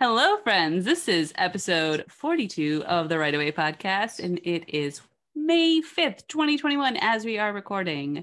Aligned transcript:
Hello, 0.00 0.36
friends. 0.44 0.84
This 0.84 1.08
is 1.08 1.32
episode 1.34 2.04
42 2.08 2.84
of 2.86 3.08
the 3.08 3.18
Right 3.18 3.34
Away 3.34 3.50
podcast, 3.50 4.20
and 4.20 4.38
it 4.44 4.62
is 4.68 5.00
May 5.34 5.80
5th, 5.80 6.28
2021, 6.28 6.96
as 6.98 7.24
we 7.24 7.36
are 7.36 7.52
recording. 7.52 8.22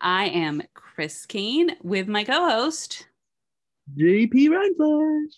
I 0.00 0.24
am 0.24 0.64
Chris 0.74 1.24
Kane 1.24 1.76
with 1.80 2.08
my 2.08 2.24
co 2.24 2.50
host, 2.50 3.06
JP 3.96 4.32
Rhineflash. 4.48 5.34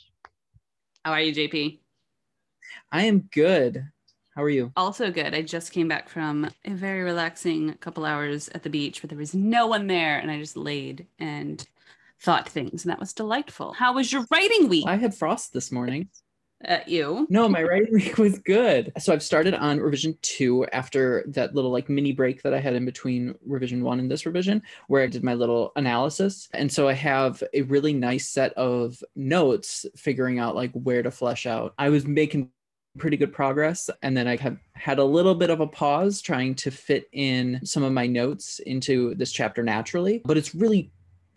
How 1.05 1.13
are 1.13 1.21
you, 1.21 1.35
JP? 1.35 1.81
I 2.91 3.03
am 3.03 3.29
good. 3.31 3.87
How 4.35 4.43
are 4.43 4.49
you? 4.49 4.73
Also 4.77 5.11
good. 5.11 5.35
I 5.35 5.43
just 5.43 5.71
came 5.71 5.87
back 5.87 6.09
from 6.09 6.49
a 6.65 6.71
very 6.71 7.03
relaxing 7.03 7.75
couple 7.75 8.07
hours 8.07 8.49
at 8.55 8.63
the 8.63 8.71
beach, 8.71 9.03
but 9.03 9.11
there 9.11 9.19
was 9.19 9.35
no 9.35 9.67
one 9.67 9.87
there, 9.89 10.17
and 10.17 10.31
I 10.31 10.39
just 10.39 10.57
laid 10.57 11.09
and 11.19 11.63
thought 12.25 12.49
things, 12.49 12.85
and 12.85 12.91
that 12.91 12.99
was 12.99 13.13
delightful. 13.13 13.75
How 13.75 13.93
was 13.93 14.11
your 14.11 14.25
writing 14.31 14.69
week? 14.69 14.87
I 14.87 14.97
had 14.97 15.15
frost 15.15 15.53
this 15.53 15.71
morning. 15.71 16.09
At 16.65 16.89
you? 16.89 17.27
No, 17.29 17.47
my 17.47 17.63
writing 17.63 17.93
week 17.93 18.17
was 18.17 18.39
good. 18.39 18.91
So 18.99 19.13
I've 19.13 19.23
started 19.23 19.53
on 19.53 19.81
revision 19.81 20.17
two 20.23 20.65
after 20.69 21.25
that 21.29 21.55
little 21.55 21.71
like 21.71 21.91
mini 21.91 22.13
break 22.13 22.43
that 22.43 22.55
I 22.55 22.61
had 22.61 22.75
in 22.75 22.87
between 22.87 23.35
revision 23.45 23.85
one 23.85 24.01
and 24.01 24.11
this 24.11 24.25
revision, 24.25 24.63
where 24.89 25.03
I 25.03 25.07
did 25.07 25.23
my 25.23 25.35
little 25.35 25.73
analysis. 25.77 26.49
And 26.55 26.73
so 26.73 26.89
I 26.89 26.95
have 26.95 27.43
a 27.53 27.63
really 27.63 27.93
nice 27.93 28.31
set 28.31 28.55
of 28.55 29.03
notes 29.15 29.85
figuring 29.95 30.39
out 30.39 30.55
like 30.55 30.73
where 30.73 31.03
to 31.03 31.11
flesh 31.11 31.45
out. 31.45 31.75
I 31.77 31.91
was 31.91 32.07
making 32.07 32.51
pretty 32.97 33.17
good 33.17 33.33
progress 33.33 33.91
and 34.03 34.17
then 34.17 34.29
i 34.29 34.37
have 34.37 34.57
had 34.75 35.01
a 35.01 35.05
little 35.05 35.35
bit 35.35 35.51
of 35.51 35.59
a 35.59 35.67
pause 35.67 36.23
trying 36.23 36.55
to 36.55 36.71
fit 36.71 37.09
in 37.11 37.59
some 37.65 37.83
of 37.83 37.93
my 37.93 38.07
notes 38.07 38.61
into 38.61 39.17
this 39.17 39.33
chapter 39.33 39.65
naturally 39.65 40.23
but 40.25 40.37
it's 40.37 40.55
really 40.55 40.93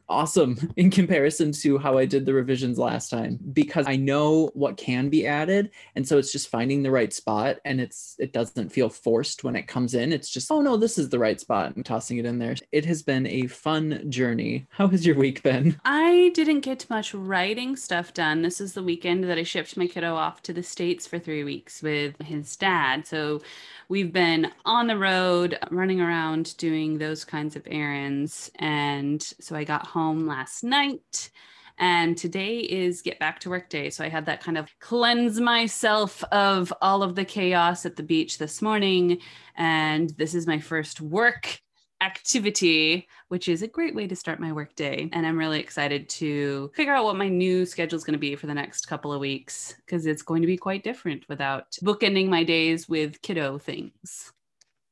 awesome 0.10 0.72
in 0.78 0.90
comparison 0.90 1.52
to 1.52 1.78
how 1.78 1.98
I 1.98 2.06
did 2.06 2.26
the 2.26 2.34
revisions 2.34 2.78
last 2.78 3.10
time 3.10 3.40
because 3.54 3.88
I 3.88 3.96
know 3.96 4.52
what 4.54 4.78
can 4.78 5.10
be 5.10 5.28
added 5.28 5.72
and 5.96 6.08
so 6.08 6.18
it's 6.18 6.32
just 6.32 6.50
finding 6.50 6.84
the 6.84 6.92
right 6.92 7.12
spot 7.12 7.58
and 7.66 7.82
it's 7.82 8.16
it 8.20 8.34
doesn't 8.34 8.70
feel 8.70 8.90
forced 8.90 9.44
when 9.44 9.56
it 9.56 9.68
comes 9.68 9.94
in. 9.94 10.14
It's 10.14 10.30
just 10.30 10.52
oh 10.52 10.62
no 10.62 10.78
this 10.78 10.98
is 10.98 11.10
the 11.10 11.20
right 11.20 11.40
spot 11.40 11.76
and 11.76 11.86
tossing 11.86 12.18
it 12.18 12.26
in 12.26 12.40
there. 12.40 12.56
It 12.72 12.86
has 12.86 13.04
been 13.04 13.28
a 13.28 13.48
fun 13.48 14.10
journey. 14.10 14.68
How 14.70 14.88
has 14.88 15.06
your 15.06 15.16
week 15.16 15.44
been? 15.44 15.80
I 15.86 16.32
didn't 16.34 16.62
get 16.62 16.90
much 16.90 17.14
writing 17.14 17.76
stuff 17.76 18.14
done. 18.14 18.42
This 18.42 18.62
is 18.62 18.74
the 18.74 18.84
weekend 18.84 19.26
that 19.26 19.38
I 19.38 19.44
shipped 19.44 19.78
my 19.78 19.88
kiddo 19.88 20.16
off 20.16 20.42
to 20.44 20.54
the 20.54 20.64
states 20.64 21.08
for 21.08 21.20
3 21.20 21.44
weeks 21.44 21.82
with 21.82 22.20
his 22.22 22.56
dad. 22.56 23.06
So 23.06 23.42
we've 23.90 24.14
been 24.14 24.52
on 24.66 24.88
the 24.88 24.98
road 24.98 25.58
running 25.72 26.02
around 26.02 26.56
doing 26.58 26.98
those 26.98 27.26
kinds 27.26 27.56
of 27.56 27.68
errands 27.68 28.52
and 28.56 29.22
so 29.22 29.56
I 29.56 29.64
got 29.64 29.88
home 29.88 29.97
last 29.98 30.64
night 30.64 31.32
and 31.80 32.18
today 32.18 32.60
is 32.60 33.02
get 33.02 33.20
back 33.20 33.40
to 33.40 33.50
work 33.50 33.70
day. 33.70 33.90
So 33.90 34.04
I 34.04 34.10
had 34.10 34.26
that 34.26 34.44
kind 34.44 34.58
of 34.58 34.68
cleanse 34.80 35.40
myself 35.40 36.24
of 36.26 36.74
all 36.82 37.04
of 37.04 37.16
the 37.16 37.26
chaos 37.26 37.86
at 37.86 37.96
the 37.96 38.04
beach 38.04 38.38
this 38.38 38.62
morning. 38.62 39.20
And 39.56 40.10
this 40.12 40.34
is 40.34 40.48
my 40.48 40.60
first 40.60 41.02
work 41.02 41.60
activity, 42.02 43.08
which 43.30 43.48
is 43.48 43.64
a 43.64 43.68
great 43.68 43.96
way 43.96 44.08
to 44.08 44.16
start 44.16 44.40
my 44.40 44.52
work 44.52 44.76
day. 44.76 45.10
And 45.14 45.26
I'm 45.26 45.38
really 45.38 45.60
excited 45.60 46.10
to 46.10 46.72
figure 46.76 46.94
out 46.94 47.06
what 47.06 47.16
my 47.16 47.30
new 47.30 47.66
schedule 47.66 47.98
is 47.98 48.04
going 48.04 48.14
to 48.14 48.20
be 48.20 48.36
for 48.36 48.48
the 48.48 48.54
next 48.54 48.86
couple 48.88 49.14
of 49.14 49.20
weeks 49.20 49.76
because 49.86 50.06
it's 50.06 50.22
going 50.22 50.42
to 50.42 50.48
be 50.48 50.58
quite 50.58 50.84
different 50.84 51.28
without 51.28 51.72
bookending 51.84 52.28
my 52.28 52.44
days 52.44 52.88
with 52.88 53.22
kiddo 53.22 53.58
things. 53.58 54.32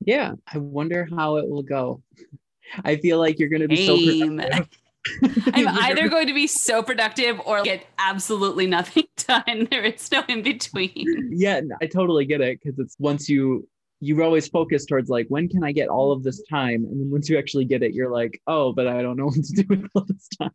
Yeah, 0.01 0.33
I 0.51 0.57
wonder 0.57 1.07
how 1.15 1.37
it 1.37 1.47
will 1.47 1.63
go. 1.63 2.01
I 2.83 2.95
feel 2.97 3.19
like 3.19 3.39
you're 3.39 3.49
going 3.49 3.61
to 3.61 3.67
be 3.67 3.85
so 3.85 3.97
productive. 3.97 4.69
I'm 5.53 5.67
either 5.83 6.09
going 6.09 6.27
to 6.27 6.33
be 6.33 6.47
so 6.47 6.81
productive 6.81 7.39
or 7.45 7.63
get 7.63 7.85
absolutely 7.97 8.67
nothing 8.67 9.05
done. 9.17 9.67
There 9.69 9.83
is 9.83 10.11
no 10.11 10.23
in 10.27 10.41
between. 10.41 11.31
Yeah, 11.31 11.61
I 11.81 11.87
totally 11.87 12.25
get 12.25 12.41
it 12.41 12.59
because 12.61 12.79
it's 12.79 12.95
once 12.99 13.29
you 13.29 13.67
you're 14.01 14.23
always 14.23 14.47
focused 14.47 14.89
towards 14.89 15.09
like 15.09 15.25
when 15.29 15.47
can 15.47 15.63
I 15.63 15.71
get 15.71 15.89
all 15.89 16.11
of 16.11 16.23
this 16.23 16.41
time, 16.49 16.85
and 16.85 16.99
then 16.99 17.09
once 17.09 17.29
you 17.29 17.37
actually 17.37 17.65
get 17.65 17.83
it, 17.83 17.93
you're 17.93 18.11
like, 18.11 18.41
oh, 18.47 18.73
but 18.73 18.87
I 18.87 19.01
don't 19.01 19.17
know 19.17 19.25
what 19.25 19.35
to 19.35 19.63
do 19.63 19.65
with 19.69 19.85
all 19.93 20.05
this 20.07 20.27
time. 20.37 20.51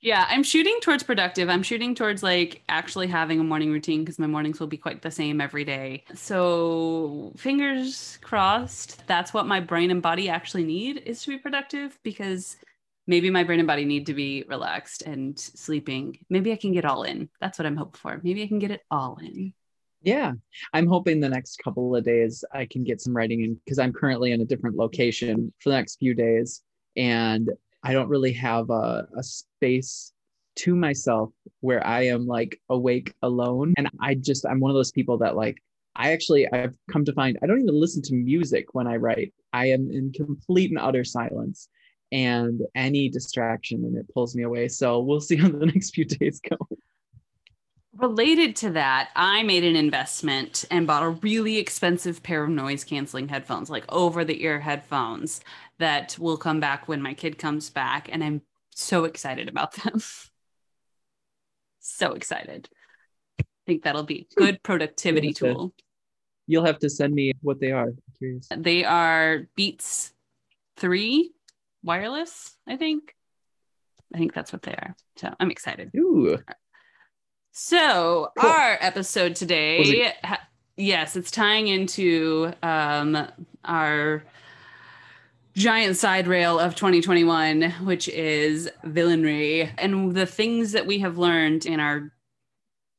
Yeah, 0.00 0.26
I'm 0.28 0.42
shooting 0.42 0.78
towards 0.80 1.04
productive. 1.04 1.48
I'm 1.48 1.62
shooting 1.62 1.94
towards 1.94 2.24
like 2.24 2.62
actually 2.68 3.06
having 3.06 3.38
a 3.38 3.44
morning 3.44 3.70
routine 3.70 4.00
because 4.00 4.18
my 4.18 4.26
mornings 4.26 4.58
will 4.58 4.66
be 4.66 4.76
quite 4.76 5.00
the 5.02 5.12
same 5.12 5.40
every 5.40 5.64
day. 5.64 6.02
So, 6.14 7.32
fingers 7.36 8.18
crossed, 8.20 9.06
that's 9.06 9.32
what 9.32 9.46
my 9.46 9.60
brain 9.60 9.92
and 9.92 10.02
body 10.02 10.28
actually 10.28 10.64
need 10.64 10.98
is 11.06 11.22
to 11.22 11.28
be 11.28 11.38
productive 11.38 12.00
because 12.02 12.56
maybe 13.06 13.30
my 13.30 13.44
brain 13.44 13.60
and 13.60 13.66
body 13.66 13.84
need 13.84 14.06
to 14.06 14.14
be 14.14 14.44
relaxed 14.48 15.02
and 15.02 15.38
sleeping. 15.38 16.18
Maybe 16.30 16.52
I 16.52 16.56
can 16.56 16.72
get 16.72 16.84
all 16.84 17.02
in. 17.02 17.28
That's 17.40 17.58
what 17.58 17.66
I'm 17.66 17.76
hoping 17.76 17.98
for. 17.98 18.20
Maybe 18.22 18.42
I 18.42 18.46
can 18.46 18.58
get 18.58 18.70
it 18.70 18.82
all 18.90 19.18
in. 19.20 19.52
Yeah, 20.02 20.32
I'm 20.72 20.86
hoping 20.86 21.20
the 21.20 21.28
next 21.28 21.58
couple 21.62 21.94
of 21.94 22.04
days 22.04 22.44
I 22.52 22.66
can 22.66 22.82
get 22.82 23.00
some 23.00 23.16
writing 23.16 23.42
in 23.42 23.54
because 23.64 23.78
I'm 23.78 23.92
currently 23.92 24.32
in 24.32 24.40
a 24.40 24.44
different 24.44 24.76
location 24.76 25.52
for 25.58 25.70
the 25.70 25.76
next 25.76 25.96
few 25.96 26.12
days. 26.12 26.62
And 26.96 27.50
I 27.84 27.92
don't 27.92 28.08
really 28.08 28.32
have 28.32 28.70
a, 28.70 29.06
a 29.16 29.22
space 29.22 30.12
to 30.56 30.74
myself 30.74 31.30
where 31.60 31.86
I 31.86 32.06
am 32.06 32.26
like 32.26 32.60
awake 32.68 33.14
alone. 33.22 33.74
And 33.76 33.88
I 34.00 34.14
just, 34.14 34.44
I'm 34.44 34.60
one 34.60 34.70
of 34.70 34.76
those 34.76 34.92
people 34.92 35.18
that 35.18 35.36
like, 35.36 35.62
I 35.94 36.12
actually, 36.12 36.50
I've 36.52 36.74
come 36.90 37.04
to 37.04 37.12
find 37.12 37.38
I 37.42 37.46
don't 37.46 37.60
even 37.60 37.80
listen 37.80 38.02
to 38.02 38.14
music 38.14 38.74
when 38.74 38.86
I 38.86 38.96
write. 38.96 39.32
I 39.52 39.66
am 39.66 39.90
in 39.90 40.12
complete 40.12 40.70
and 40.70 40.80
utter 40.80 41.04
silence 41.04 41.68
and 42.12 42.60
any 42.74 43.08
distraction 43.08 43.84
and 43.84 43.96
it 43.96 44.06
pulls 44.12 44.36
me 44.36 44.42
away. 44.42 44.68
So 44.68 45.00
we'll 45.00 45.20
see 45.20 45.36
how 45.36 45.48
the 45.48 45.66
next 45.66 45.94
few 45.94 46.04
days 46.04 46.40
go. 46.40 46.56
Related 47.96 48.54
to 48.56 48.70
that, 48.70 49.10
I 49.16 49.42
made 49.42 49.64
an 49.64 49.76
investment 49.76 50.64
and 50.70 50.86
bought 50.86 51.02
a 51.02 51.10
really 51.10 51.58
expensive 51.58 52.22
pair 52.22 52.44
of 52.44 52.50
noise 52.50 52.84
canceling 52.84 53.28
headphones, 53.28 53.68
like 53.68 53.84
over 53.90 54.24
the 54.24 54.42
ear 54.44 54.60
headphones 54.60 55.40
that 55.78 56.16
will 56.18 56.36
come 56.36 56.60
back 56.60 56.88
when 56.88 57.02
my 57.02 57.14
kid 57.14 57.38
comes 57.38 57.70
back. 57.70 58.08
And 58.10 58.22
I'm 58.22 58.42
so 58.70 59.04
excited 59.04 59.48
about 59.48 59.72
them. 59.74 60.00
so 61.80 62.12
excited. 62.12 62.68
I 63.40 63.44
think 63.66 63.84
that'll 63.84 64.04
be 64.04 64.26
a 64.30 64.34
hmm. 64.34 64.44
good 64.46 64.62
productivity 64.62 65.32
tool. 65.32 65.74
You'll 66.46 66.64
have 66.64 66.78
to 66.80 66.90
send 66.90 67.14
me 67.14 67.32
what 67.40 67.60
they 67.60 67.72
are. 67.72 67.88
I'm 67.88 67.98
curious. 68.18 68.48
They 68.56 68.84
are 68.84 69.48
Beats 69.54 70.12
3 70.76 71.32
wireless, 71.82 72.56
I 72.66 72.76
think. 72.76 73.14
I 74.14 74.18
think 74.18 74.34
that's 74.34 74.52
what 74.52 74.62
they 74.62 74.72
are. 74.72 74.94
So 75.16 75.32
I'm 75.40 75.50
excited. 75.50 75.90
Ooh. 75.96 76.38
So 77.52 78.28
cool. 78.38 78.50
our 78.50 78.78
episode 78.80 79.36
today, 79.36 80.12
ha- 80.22 80.46
yes, 80.76 81.16
it's 81.16 81.30
tying 81.30 81.68
into 81.68 82.52
um, 82.62 83.28
our 83.64 84.24
giant 85.54 85.96
side 85.96 86.26
rail 86.26 86.58
of 86.58 86.74
2021, 86.74 87.70
which 87.84 88.08
is 88.08 88.70
villainry 88.84 89.70
and 89.78 90.14
the 90.14 90.26
things 90.26 90.72
that 90.72 90.86
we 90.86 91.00
have 91.00 91.18
learned 91.18 91.66
in 91.66 91.78
our 91.78 92.12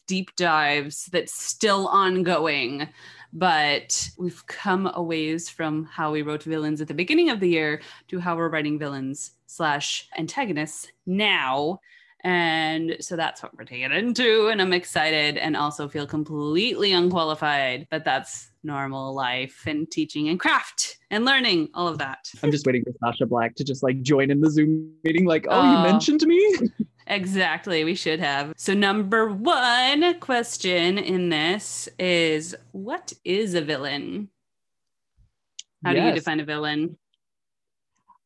deep 0.08 0.36
dives 0.36 1.06
that's 1.12 1.34
still 1.34 1.88
ongoing 1.88 2.88
but 3.34 4.10
we've 4.18 4.46
come 4.46 4.90
a 4.94 5.02
ways 5.02 5.50
from 5.50 5.86
how 5.86 6.12
we 6.12 6.22
wrote 6.22 6.44
villains 6.44 6.82
at 6.82 6.88
the 6.88 6.94
beginning 6.94 7.30
of 7.30 7.40
the 7.40 7.50
year 7.50 7.82
to 8.08 8.20
how 8.20 8.38
we're 8.38 8.50
writing 8.50 8.78
villains 8.78 9.32
slash 9.48 10.08
antagonists 10.18 10.88
now. 11.06 11.80
And 12.24 12.96
so 13.02 13.16
that's 13.16 13.44
what 13.44 13.58
we're 13.58 13.66
taking 13.66 13.92
into 13.92 14.48
and 14.48 14.62
i'm 14.62 14.72
excited 14.72 15.36
and 15.36 15.58
also 15.58 15.90
feel 15.90 16.08
completely 16.08 16.94
unqualified 16.94 17.86
but 17.92 18.06
that's 18.06 18.54
normal 18.64 19.14
life 19.14 19.64
and 19.68 19.90
teaching 19.92 20.30
and 20.30 20.40
craft 20.40 20.98
and 21.12 21.26
learning 21.26 21.70
all 21.74 21.88
of 21.88 21.98
that. 21.98 22.30
I'm 22.42 22.52
just 22.52 22.66
waiting 22.66 22.84
for 22.84 22.94
sacha 23.04 23.26
black 23.26 23.56
to 23.56 23.64
just 23.64 23.84
like 23.84 24.02
join 24.02 24.32
in 24.32 24.40
the 24.40 24.50
zoom 24.50 24.94
meeting 25.04 25.26
like 25.26 25.46
oh, 25.50 25.62
you 25.62 25.92
mentioned 25.92 26.26
me 26.26 26.58
Exactly, 27.08 27.84
we 27.84 27.96
should 27.96 28.20
have. 28.20 28.54
So, 28.58 28.74
number 28.74 29.30
one 29.30 30.20
question 30.20 30.98
in 30.98 31.30
this 31.30 31.90
is 32.00 32.56
What 32.72 33.14
is 33.24 33.54
a 33.54 33.62
villain? 33.62 34.30
How 35.84 35.92
yes. 35.92 36.02
do 36.02 36.08
you 36.08 36.14
define 36.16 36.40
a 36.40 36.46
villain? 36.46 36.98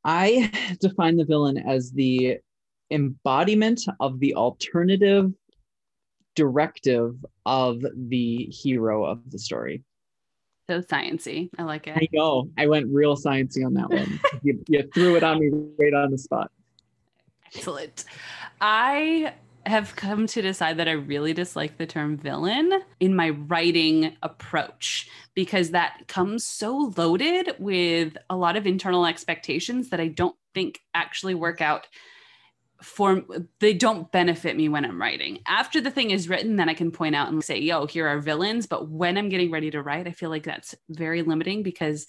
I 0.03 0.51
define 0.79 1.17
the 1.17 1.25
villain 1.25 1.57
as 1.57 1.91
the 1.91 2.37
embodiment 2.91 3.81
of 3.99 4.19
the 4.19 4.35
alternative 4.35 5.33
directive 6.35 7.15
of 7.45 7.83
the 7.95 8.45
hero 8.45 9.03
of 9.03 9.19
the 9.31 9.39
story. 9.39 9.83
So 10.69 10.81
sciency. 10.81 11.49
I 11.57 11.63
like 11.63 11.87
it. 11.87 11.97
I 11.97 12.07
know. 12.13 12.49
I 12.57 12.67
went 12.67 12.87
real 12.89 13.15
sciency 13.15 13.65
on 13.65 13.73
that 13.73 13.89
one. 13.89 14.19
you, 14.43 14.63
you 14.67 14.87
threw 14.93 15.15
it 15.15 15.23
on 15.23 15.39
me 15.39 15.49
right 15.79 15.93
on 15.93 16.11
the 16.11 16.17
spot. 16.17 16.51
Excellent. 17.55 18.05
I 18.61 19.33
have 19.65 19.95
come 19.95 20.27
to 20.27 20.41
decide 20.41 20.77
that 20.77 20.87
I 20.87 20.93
really 20.93 21.33
dislike 21.33 21.77
the 21.77 21.85
term 21.85 22.17
villain 22.17 22.71
in 22.99 23.15
my 23.15 23.31
writing 23.31 24.15
approach 24.23 25.09
because 25.33 25.71
that 25.71 26.07
comes 26.07 26.45
so 26.45 26.93
loaded 26.95 27.51
with 27.59 28.17
a 28.29 28.35
lot 28.35 28.55
of 28.55 28.65
internal 28.65 29.05
expectations 29.05 29.89
that 29.89 29.99
I 29.99 30.07
don't 30.07 30.35
think 30.53 30.79
actually 30.93 31.35
work 31.35 31.61
out 31.61 31.87
for 32.81 33.23
they 33.59 33.73
don't 33.73 34.11
benefit 34.11 34.55
me 34.55 34.69
when 34.69 34.85
I'm 34.85 35.01
writing. 35.01 35.39
After 35.47 35.81
the 35.81 35.91
thing 35.91 36.11
is 36.11 36.29
written, 36.29 36.57
then 36.57 36.69
I 36.69 36.73
can 36.75 36.91
point 36.91 37.15
out 37.15 37.29
and 37.29 37.43
say, 37.43 37.57
yo, 37.59 37.87
here 37.87 38.07
are 38.07 38.19
villains. 38.19 38.67
But 38.67 38.87
when 38.87 39.17
I'm 39.17 39.29
getting 39.29 39.51
ready 39.51 39.71
to 39.71 39.81
write, 39.81 40.07
I 40.07 40.11
feel 40.11 40.29
like 40.29 40.43
that's 40.43 40.75
very 40.87 41.23
limiting 41.23 41.63
because 41.63 42.05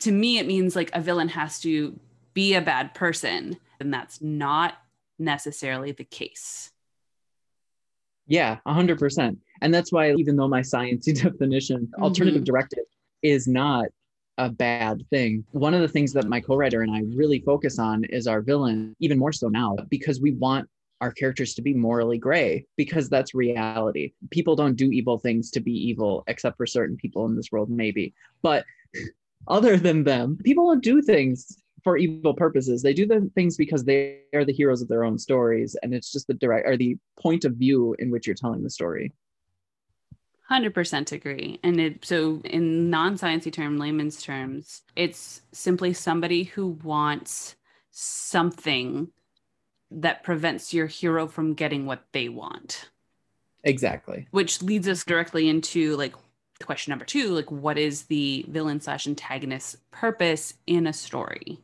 to 0.00 0.12
me, 0.12 0.38
it 0.38 0.46
means 0.46 0.76
like 0.76 0.90
a 0.92 1.00
villain 1.00 1.28
has 1.28 1.60
to 1.60 1.98
be 2.38 2.54
a 2.54 2.60
bad 2.60 2.94
person. 2.94 3.56
And 3.80 3.92
that's 3.92 4.22
not 4.22 4.74
necessarily 5.18 5.90
the 5.90 6.04
case. 6.04 6.70
Yeah, 8.28 8.58
100%. 8.64 9.36
And 9.60 9.74
that's 9.74 9.90
why, 9.90 10.12
even 10.12 10.36
though 10.36 10.46
my 10.46 10.60
sciencey 10.60 11.20
definition, 11.22 11.88
mm-hmm. 11.88 12.00
alternative 12.00 12.44
directive 12.44 12.84
is 13.22 13.48
not 13.48 13.86
a 14.36 14.48
bad 14.48 15.04
thing. 15.10 15.44
One 15.50 15.74
of 15.74 15.80
the 15.80 15.88
things 15.88 16.12
that 16.12 16.28
my 16.28 16.40
co-writer 16.40 16.82
and 16.82 16.94
I 16.94 17.02
really 17.16 17.40
focus 17.40 17.80
on 17.80 18.04
is 18.04 18.28
our 18.28 18.40
villain, 18.40 18.94
even 19.00 19.18
more 19.18 19.32
so 19.32 19.48
now, 19.48 19.74
because 19.90 20.20
we 20.20 20.30
want 20.30 20.68
our 21.00 21.10
characters 21.10 21.54
to 21.54 21.62
be 21.62 21.74
morally 21.74 22.18
gray 22.18 22.64
because 22.76 23.08
that's 23.08 23.34
reality. 23.34 24.12
People 24.30 24.54
don't 24.54 24.76
do 24.76 24.92
evil 24.92 25.18
things 25.18 25.50
to 25.50 25.60
be 25.60 25.72
evil, 25.72 26.22
except 26.28 26.56
for 26.56 26.66
certain 26.66 26.96
people 26.96 27.26
in 27.26 27.34
this 27.34 27.50
world, 27.50 27.68
maybe. 27.68 28.14
But 28.42 28.64
other 29.48 29.76
than 29.76 30.04
them, 30.04 30.38
people 30.44 30.68
don't 30.68 30.84
do 30.84 31.02
things 31.02 31.60
for 31.88 31.96
evil 31.96 32.34
purposes. 32.34 32.82
They 32.82 32.92
do 32.92 33.06
the 33.06 33.30
things 33.34 33.56
because 33.56 33.82
they 33.82 34.20
are 34.34 34.44
the 34.44 34.52
heroes 34.52 34.82
of 34.82 34.88
their 34.88 35.04
own 35.04 35.18
stories, 35.18 35.74
and 35.82 35.94
it's 35.94 36.12
just 36.12 36.26
the 36.26 36.34
direct 36.34 36.68
or 36.68 36.76
the 36.76 36.98
point 37.18 37.46
of 37.46 37.54
view 37.54 37.96
in 37.98 38.10
which 38.10 38.26
you're 38.26 38.36
telling 38.36 38.62
the 38.62 38.68
story. 38.68 39.14
100% 40.50 41.12
agree. 41.12 41.58
And 41.62 41.80
it, 41.80 42.04
so, 42.04 42.42
in 42.44 42.90
non 42.90 43.16
sciencey 43.16 43.50
term, 43.50 43.78
layman's 43.78 44.22
terms, 44.22 44.82
it's 44.96 45.40
simply 45.52 45.94
somebody 45.94 46.44
who 46.44 46.78
wants 46.84 47.56
something 47.90 49.08
that 49.90 50.22
prevents 50.22 50.74
your 50.74 50.88
hero 50.88 51.26
from 51.26 51.54
getting 51.54 51.86
what 51.86 52.04
they 52.12 52.28
want. 52.28 52.90
Exactly. 53.64 54.28
Which 54.30 54.60
leads 54.60 54.86
us 54.88 55.04
directly 55.04 55.48
into 55.48 55.96
like 55.96 56.12
question 56.62 56.90
number 56.90 57.06
two 57.06 57.30
like, 57.30 57.50
what 57.50 57.78
is 57.78 58.02
the 58.04 58.44
villain 58.46 58.78
slash 58.82 59.06
antagonist 59.06 59.90
purpose 59.90 60.52
in 60.66 60.86
a 60.86 60.92
story? 60.92 61.60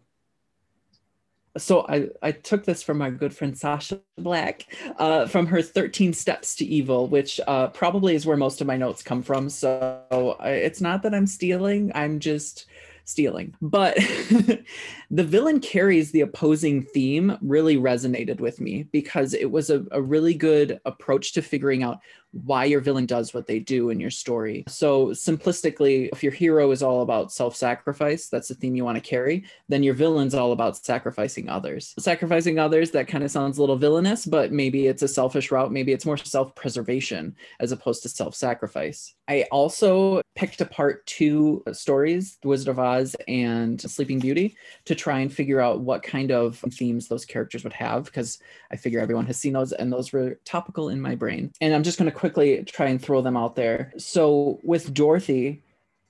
So 1.57 1.87
I, 1.89 2.09
I 2.23 2.33
took 2.33 2.65
this 2.65 2.83
from 2.83 2.99
my 2.99 3.11
good 3.11 3.35
friend 3.35 3.57
Sacha 3.57 4.01
Black 4.19 4.67
uh, 4.99 5.27
from 5.27 5.47
her 5.47 5.63
13 5.63 6.13
Steps 6.13 6.57
to 6.57 6.65
Evil, 6.65 7.07
which 7.07 7.41
uh, 7.47 7.69
probably 7.69 8.15
is 8.15 8.27
where 8.27 8.37
most 8.37 8.61
of 8.61 8.67
my 8.67 8.77
notes 8.77 9.03
come 9.03 9.23
from. 9.23 9.49
So 9.49 10.37
it's 10.41 10.81
not 10.81 11.03
that 11.03 11.15
I'm 11.15 11.27
stealing, 11.27 11.93
I'm 11.95 12.19
just 12.19 12.67
stealing. 13.05 13.55
But 13.61 13.97
the 15.11 15.25
villain 15.25 15.61
carries 15.61 16.11
the 16.11 16.23
opposing 16.23 16.83
theme 16.83 17.39
really 17.41 17.77
resonated 17.77 18.41
with 18.41 18.61
me 18.61 18.85
because 18.85 19.35
it 19.35 19.51
was 19.51 19.71
a, 19.71 19.85
a 19.93 20.03
really 20.03 20.35
good 20.35 20.81
approach 20.85 21.33
to 21.35 21.43
figuring 21.43 21.83
out 21.83 21.99
why 22.43 22.65
your 22.65 22.81
villain 22.81 23.07
does 23.07 23.33
what 23.33 23.47
they 23.47 23.59
do 23.59 23.91
in 23.91 24.01
your 24.01 24.11
story. 24.11 24.65
So, 24.69 25.09
simplistically, 25.09 26.09
if 26.13 26.23
your 26.23 26.33
hero 26.33 26.71
is 26.71 26.83
all 26.83 27.03
about 27.03 27.33
self 27.33 27.57
sacrifice, 27.57 28.29
that's 28.29 28.49
the 28.49 28.55
theme 28.55 28.75
you 28.75 28.85
want 28.85 28.97
to 28.97 29.01
carry, 29.09 29.45
then 29.69 29.83
your 29.83 29.95
villain's 29.95 30.35
all 30.35 30.53
about 30.53 30.77
sacrificing 30.77 31.49
others. 31.49 31.95
Sacrificing 31.99 32.59
others, 32.59 32.91
that 32.91 33.09
kind 33.09 33.25
of 33.25 33.31
sounds 33.31 33.59
a 33.59 33.61
little 33.61 33.77
villainous, 33.77 34.27
but 34.27 34.53
maybe 34.53 34.87
it's 34.87 35.03
a 35.03 35.09
selfish 35.09 35.51
route. 35.51 35.73
Maybe 35.73 35.93
it's 35.93 36.07
more 36.07 36.17
self 36.17 36.55
preservation 36.55 37.37
as 37.61 37.73
opposed 37.73 38.03
to 38.03 38.09
self 38.09 38.35
sacrifice. 38.35 39.15
I 39.29 39.47
also 39.51 40.21
picked 40.35 40.61
apart 40.61 41.07
two 41.07 41.63
stories, 41.73 42.39
The 42.43 42.49
Wizard 42.49 42.69
of 42.69 42.79
Oz 42.79 43.17
and 43.29 43.81
Sleeping 43.81 44.19
Beauty, 44.19 44.57
to 44.85 44.95
try 44.95 45.21
and 45.21 45.33
figure 45.33 45.61
out 45.61 45.81
what 45.81 46.03
kind 46.03 46.31
of 46.31 46.59
themes 46.73 47.09
those 47.09 47.25
characters 47.25 47.65
would 47.65 47.73
have, 47.73 48.05
because 48.05 48.39
I 48.71 48.77
figure 48.77 49.01
everyone 49.01 49.27
has 49.27 49.39
seen 49.39 49.53
those 49.53 49.73
and 49.73 49.93
those 49.93 50.13
were 50.13 50.41
topical 50.45 50.89
in 50.89 51.01
my 51.01 51.15
brain. 51.15 51.53
And 51.61 51.73
I'm 51.73 51.83
just 51.83 51.99
going 51.99 52.11
to 52.11 52.17
quickly 52.25 52.65
try 52.65 52.87
and 52.87 53.03
throw 53.03 53.21
them 53.21 53.37
out 53.37 53.55
there. 53.55 53.93
So 53.99 54.59
with 54.63 54.95
Dorothy 54.95 55.63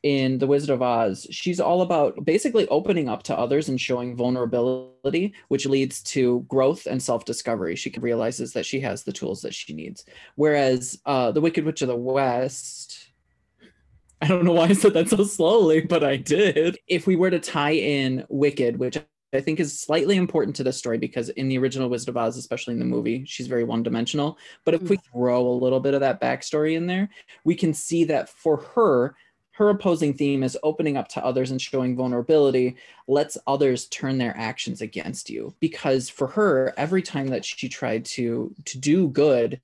in 0.05 0.38
The 0.38 0.46
Wizard 0.46 0.70
of 0.70 0.81
Oz, 0.81 1.26
she's 1.28 1.58
all 1.58 1.82
about 1.82 2.25
basically 2.25 2.69
opening 2.69 3.08
up 3.08 3.25
to 3.25 3.37
others 3.37 3.69
and 3.69 3.81
showing 3.81 4.14
vulnerability, 4.14 5.34
which 5.49 5.66
leads 5.66 6.05
to 6.05 6.46
growth 6.46 6.87
and 6.87 7.02
self 7.02 7.25
discovery. 7.25 7.75
She 7.75 7.90
realizes 7.99 8.52
that 8.52 8.64
she 8.64 8.78
has 8.78 9.02
the 9.02 9.12
tools 9.12 9.43
that 9.43 9.55
she 9.55 9.75
needs. 9.75 10.05
Whereas 10.37 11.00
uh, 11.05 11.32
The 11.32 11.40
Wicked 11.40 11.64
Witch 11.64 11.82
of 11.82 11.88
the 11.88 11.96
West, 11.96 13.08
I 14.22 14.28
don't 14.28 14.44
know 14.44 14.52
why 14.52 14.66
I 14.66 14.72
said 14.75 14.94
that 14.94 15.08
so 15.08 15.25
slowly, 15.25 15.81
but 15.81 16.05
I 16.05 16.14
did. 16.14 16.78
If 16.87 17.08
we 17.08 17.16
were 17.16 17.31
to 17.31 17.40
tie 17.40 17.75
in 17.75 18.25
Wicked, 18.28 18.78
which 18.78 18.99
I 19.35 19.41
think 19.41 19.61
is 19.61 19.81
slightly 19.81 20.17
important 20.17 20.57
to 20.57 20.65
this 20.65 20.79
story 20.79 20.99
because 20.99 21.29
in 21.31 21.49
the 21.49 21.59
original 21.59 21.89
Wizard 21.89 22.11
of 22.11 22.17
Oz, 22.17 22.37
especially 22.37 22.75
in 22.75 22.81
the 22.81 22.85
movie, 22.85 23.25
she's 23.27 23.47
very 23.47 23.65
one 23.65 23.83
dimensional. 23.83 24.39
But 24.65 24.75
if 24.75 24.83
we 24.83 24.97
mm. 24.97 25.05
throw 25.13 25.47
a 25.47 25.61
little 25.63 25.81
bit 25.81 25.95
of 25.95 26.01
that 26.01 26.21
backstory 26.21 26.77
in 26.77 26.87
there, 26.87 27.09
we 27.45 27.55
can 27.55 27.75
see 27.75 28.05
that 28.05 28.29
for 28.29 28.59
her, 28.75 29.15
her 29.53 29.71
opposing 29.71 30.15
theme 30.15 30.43
is 30.43 30.59
opening 30.63 30.97
up 30.97 31.09
to 31.09 31.25
others 31.25 31.51
and 31.51 31.63
showing 31.63 31.97
vulnerability 31.97 32.77
lets 33.07 33.39
others 33.47 33.87
turn 33.87 34.19
their 34.19 34.37
actions 34.37 34.81
against 34.81 35.31
you 35.31 35.55
because 35.61 36.11
for 36.11 36.27
her 36.27 36.75
every 36.77 37.03
time 37.03 37.29
that 37.29 37.45
she 37.45 37.69
tried 37.69 38.05
to 38.05 38.53
to 38.65 38.79
do 38.79 39.09
good 39.09 39.61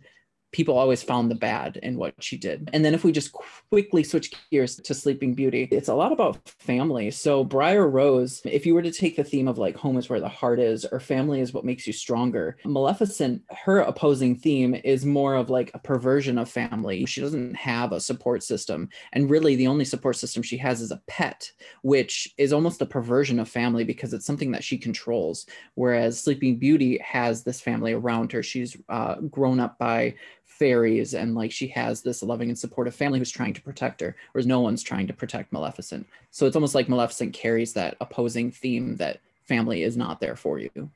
people 0.52 0.76
always 0.76 1.02
found 1.02 1.31
the 1.31 1.37
bad 1.37 1.79
in 1.82 1.97
what 1.97 2.14
she 2.20 2.37
did. 2.37 2.69
And 2.73 2.85
then 2.85 2.94
if 2.94 3.05
we 3.05 3.12
just 3.12 3.32
quickly 3.70 4.02
switch 4.02 4.32
gears 4.50 4.76
to 4.76 4.94
Sleeping 4.94 5.35
Beauty, 5.35 5.69
it's 5.70 5.88
a 5.88 5.94
lot 5.94 6.12
about 6.12 6.38
family. 6.58 7.11
So 7.11 7.44
Briar 7.44 7.88
Rose, 7.88 8.43
if 8.44 8.67
you 8.67 8.75
were 8.75 8.82
to 8.82 8.91
take 8.91 9.17
the 9.17 9.25
theme 9.25 9.49
of 9.49 9.58
like 9.58 9.76
home 9.76 9.97
is 9.97 10.08
where 10.08 10.20
the 10.20 10.29
heart 10.29 10.58
is 10.58 10.85
or 10.85 10.99
family 10.99 11.41
is 11.41 11.52
what 11.52 11.64
makes 11.64 11.87
you 11.87 11.93
stronger, 11.93 12.56
Maleficent, 12.64 13.43
her 13.64 13.81
opposing 13.81 14.37
theme 14.37 14.75
is 14.85 15.06
more 15.06 15.35
of 15.35 15.50
like 15.50 15.70
a 15.75 15.79
perversion 15.79 16.38
of 16.38 16.49
family. 16.49 17.06
She 17.06 17.20
doesn't 17.20 17.55
have 17.55 17.93
a 17.93 18.00
support 18.00 18.43
system. 18.43 18.88
And 19.12 19.31
really 19.31 19.55
the 19.55 19.69
only 19.69 19.85
support 19.85 20.17
system 20.17 20.43
she 20.43 20.56
has 20.58 20.81
is 20.81 20.91
a 20.91 21.02
pet, 21.06 21.50
which 21.82 22.32
is 22.38 22.52
almost 22.52 22.82
a 22.82 22.87
perversion 22.87 23.38
of 23.38 23.49
family 23.49 23.85
because 23.85 24.12
it's 24.12 24.26
something 24.26 24.50
that 24.52 24.64
she 24.64 24.79
controls. 24.79 25.47
Whereas 25.75 26.20
Sleeping 26.20 26.58
Beauty 26.58 26.99
has 26.99 27.44
this 27.44 27.61
family 27.61 27.93
around 27.93 28.32
her. 28.32 28.43
She's 28.43 28.76
uh, 28.88 29.17
grown 29.20 29.61
up 29.61 29.79
by 29.79 30.14
fairies 30.61 31.15
and 31.15 31.35
like 31.35 31.51
she 31.51 31.67
has 31.67 32.03
this 32.03 32.23
loving 32.23 32.51
and 32.51 32.59
supportive 32.59 32.95
family 32.95 33.19
who's 33.19 33.31
trying 33.31 33.55
to 33.55 33.62
protect 33.62 34.03
her 34.03 34.15
whereas 34.33 34.47
no 34.47 34.61
one's 34.61 34.83
trying 34.83 35.07
to 35.07 35.15
protect 35.15 35.53
maleficent. 35.55 36.07
So 36.31 36.47
it's 36.47 36.55
almost 36.55 36.75
like 36.75 36.87
maleficent 36.87 37.33
carries 37.33 37.73
that 37.73 37.97
opposing 37.99 38.51
theme 38.51 38.97
that 38.97 39.21
family 39.45 39.83
is 39.83 39.97
not 39.97 40.21
there 40.21 40.37
for 40.37 40.59
you. 40.59 40.91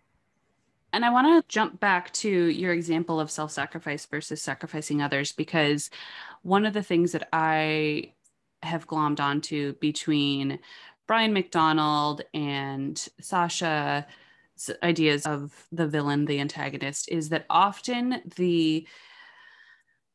And 0.92 1.02
I 1.02 1.10
want 1.10 1.26
to 1.26 1.48
jump 1.48 1.80
back 1.80 2.12
to 2.12 2.28
your 2.28 2.74
example 2.74 3.18
of 3.18 3.30
self 3.30 3.50
sacrifice 3.50 4.04
versus 4.04 4.42
sacrificing 4.42 5.00
others, 5.00 5.32
because 5.32 5.90
one 6.42 6.66
of 6.66 6.74
the 6.74 6.82
things 6.82 7.12
that 7.12 7.26
I 7.32 8.12
have 8.62 8.86
glommed 8.86 9.18
onto 9.18 9.72
between 9.80 10.58
Brian 11.06 11.32
McDonald 11.32 12.22
and 12.34 12.96
Sacha's 13.20 14.04
ideas 14.82 15.26
of 15.26 15.66
the 15.72 15.88
villain, 15.88 16.26
the 16.26 16.38
antagonist, 16.38 17.08
is 17.08 17.30
that 17.30 17.46
often 17.48 18.22
the 18.36 18.86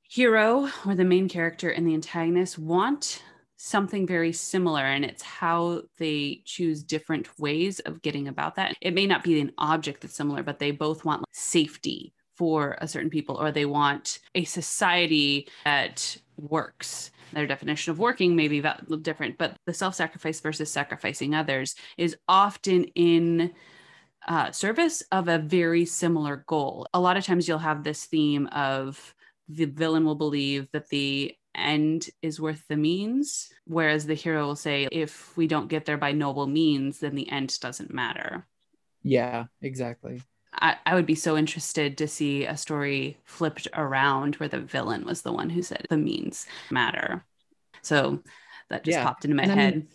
hero 0.09 0.67
or 0.87 0.95
the 0.95 1.05
main 1.05 1.29
character 1.29 1.69
and 1.69 1.87
the 1.87 1.93
antagonist 1.93 2.57
want 2.57 3.21
something 3.57 4.07
very 4.07 4.33
similar 4.33 4.81
and 4.81 5.05
it's 5.05 5.21
how 5.21 5.83
they 5.97 6.41
choose 6.45 6.81
different 6.81 7.27
ways 7.37 7.79
of 7.81 8.01
getting 8.01 8.27
about 8.27 8.55
that. 8.55 8.75
It 8.81 8.95
may 8.95 9.05
not 9.05 9.23
be 9.23 9.39
an 9.39 9.51
object 9.59 10.01
that's 10.01 10.15
similar 10.15 10.41
but 10.41 10.57
they 10.57 10.71
both 10.71 11.05
want 11.05 11.25
safety 11.31 12.13
for 12.35 12.75
a 12.81 12.87
certain 12.87 13.11
people 13.11 13.35
or 13.35 13.51
they 13.51 13.65
want 13.65 14.19
a 14.33 14.45
society 14.45 15.47
that 15.63 16.17
works. 16.37 17.11
Their 17.33 17.45
definition 17.45 17.91
of 17.91 17.99
working 17.99 18.35
may 18.35 18.47
be 18.47 18.63
different 19.01 19.37
but 19.37 19.57
the 19.67 19.73
self-sacrifice 19.73 20.39
versus 20.39 20.71
sacrificing 20.71 21.35
others 21.35 21.75
is 21.97 22.15
often 22.27 22.85
in 22.95 23.53
uh, 24.27 24.51
service 24.51 25.03
of 25.11 25.27
a 25.27 25.37
very 25.37 25.85
similar 25.85 26.43
goal. 26.47 26.87
A 26.95 26.99
lot 26.99 27.17
of 27.17 27.25
times 27.25 27.47
you'll 27.47 27.59
have 27.59 27.83
this 27.83 28.05
theme 28.05 28.47
of 28.47 29.13
the 29.49 29.65
villain 29.65 30.05
will 30.05 30.15
believe 30.15 30.67
that 30.71 30.89
the 30.89 31.35
end 31.55 32.07
is 32.21 32.39
worth 32.39 32.63
the 32.67 32.77
means, 32.77 33.49
whereas 33.65 34.05
the 34.05 34.13
hero 34.13 34.45
will 34.45 34.55
say, 34.55 34.87
if 34.91 35.35
we 35.35 35.47
don't 35.47 35.67
get 35.67 35.85
there 35.85 35.97
by 35.97 36.11
noble 36.11 36.47
means, 36.47 36.99
then 36.99 37.15
the 37.15 37.29
end 37.29 37.59
doesn't 37.59 37.93
matter. 37.93 38.47
Yeah, 39.01 39.45
exactly. 39.61 40.21
I, 40.53 40.77
I 40.85 40.95
would 40.95 41.05
be 41.05 41.15
so 41.15 41.37
interested 41.37 41.97
to 41.97 42.07
see 42.07 42.45
a 42.45 42.55
story 42.55 43.17
flipped 43.25 43.67
around 43.73 44.35
where 44.35 44.49
the 44.49 44.59
villain 44.59 45.05
was 45.05 45.21
the 45.21 45.33
one 45.33 45.49
who 45.49 45.61
said 45.61 45.85
the 45.89 45.97
means 45.97 46.45
matter. 46.69 47.25
So 47.81 48.21
that 48.69 48.83
just 48.83 48.97
yeah. 48.97 49.03
popped 49.03 49.25
into 49.25 49.35
my 49.35 49.43
and 49.43 49.51
head. 49.51 49.73
I 49.73 49.77
mean, 49.77 49.87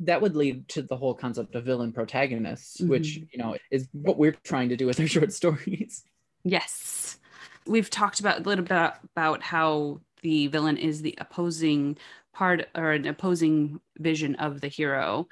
that 0.00 0.22
would 0.22 0.36
lead 0.36 0.68
to 0.68 0.82
the 0.82 0.96
whole 0.96 1.14
concept 1.14 1.54
of 1.54 1.64
villain 1.64 1.92
protagonists, 1.92 2.80
mm-hmm. 2.80 2.90
which, 2.90 3.16
you 3.16 3.38
know, 3.38 3.56
is 3.70 3.88
what 3.92 4.18
we're 4.18 4.36
trying 4.44 4.68
to 4.70 4.76
do 4.76 4.86
with 4.86 5.00
our 5.00 5.06
short 5.08 5.32
stories. 5.32 6.04
Yes 6.42 6.99
we've 7.66 7.90
talked 7.90 8.20
about 8.20 8.40
a 8.40 8.42
little 8.48 8.64
bit 8.64 8.92
about 9.14 9.42
how 9.42 10.00
the 10.22 10.46
villain 10.48 10.76
is 10.76 11.02
the 11.02 11.14
opposing 11.18 11.96
part 12.32 12.68
or 12.74 12.92
an 12.92 13.06
opposing 13.06 13.80
vision 13.98 14.34
of 14.36 14.60
the 14.60 14.68
hero 14.68 15.26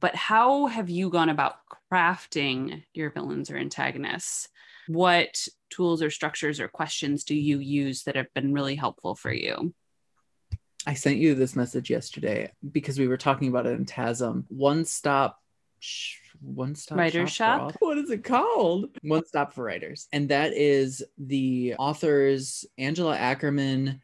but 0.00 0.14
how 0.14 0.66
have 0.66 0.88
you 0.88 1.10
gone 1.10 1.28
about 1.28 1.56
crafting 1.92 2.84
your 2.94 3.10
villains 3.10 3.50
or 3.50 3.56
antagonists? 3.56 4.48
What 4.86 5.46
tools 5.70 6.02
or 6.02 6.10
structures 6.10 6.60
or 6.60 6.68
questions 6.68 7.24
do 7.24 7.34
you 7.34 7.58
use 7.58 8.04
that 8.04 8.16
have 8.16 8.32
been 8.34 8.52
really 8.52 8.76
helpful 8.76 9.14
for 9.14 9.32
you? 9.32 9.74
I 10.86 10.94
sent 10.94 11.18
you 11.18 11.34
this 11.34 11.56
message 11.56 11.90
yesterday 11.90 12.52
because 12.70 12.98
we 12.98 13.08
were 13.08 13.16
talking 13.16 13.48
about 13.48 13.66
it 13.66 13.72
in 13.72 13.84
TASM. 13.84 14.44
One 14.48 14.84
stop 14.84 15.38
one 16.40 16.74
stop 16.74 16.98
writer 16.98 17.26
shop, 17.26 17.72
shop? 17.72 17.76
what 17.80 17.98
is 17.98 18.10
it 18.10 18.24
called? 18.24 18.90
One 19.02 19.24
stop 19.26 19.52
for 19.52 19.64
writers. 19.64 20.08
And 20.12 20.28
that 20.28 20.52
is 20.52 21.02
the 21.18 21.74
authors 21.78 22.64
angela 22.76 23.16
ackerman 23.16 24.00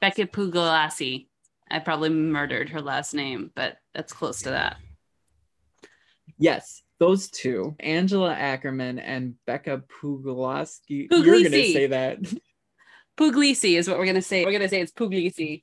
becca 0.00 0.26
Puglisi 0.26 1.26
i 1.70 1.78
probably 1.78 2.10
murdered 2.10 2.68
her 2.68 2.80
last 2.80 3.14
name 3.14 3.50
but 3.54 3.78
that's 3.94 4.12
close 4.12 4.42
to 4.42 4.50
that. 4.50 4.76
Yes 6.38 6.82
those 6.98 7.28
two 7.30 7.76
angela 7.80 8.32
ackerman 8.32 8.98
and 8.98 9.34
becca 9.46 9.82
Puglisi 9.88 11.08
you're 11.10 11.42
gonna 11.42 11.50
say 11.50 11.86
that. 11.88 12.18
Pugliese 13.16 13.78
is 13.78 13.88
what 13.88 13.98
we're 13.98 14.06
gonna 14.06 14.20
say. 14.20 14.44
We're 14.44 14.52
gonna 14.52 14.68
say 14.68 14.80
it's 14.80 14.92
pugliese 14.92 15.62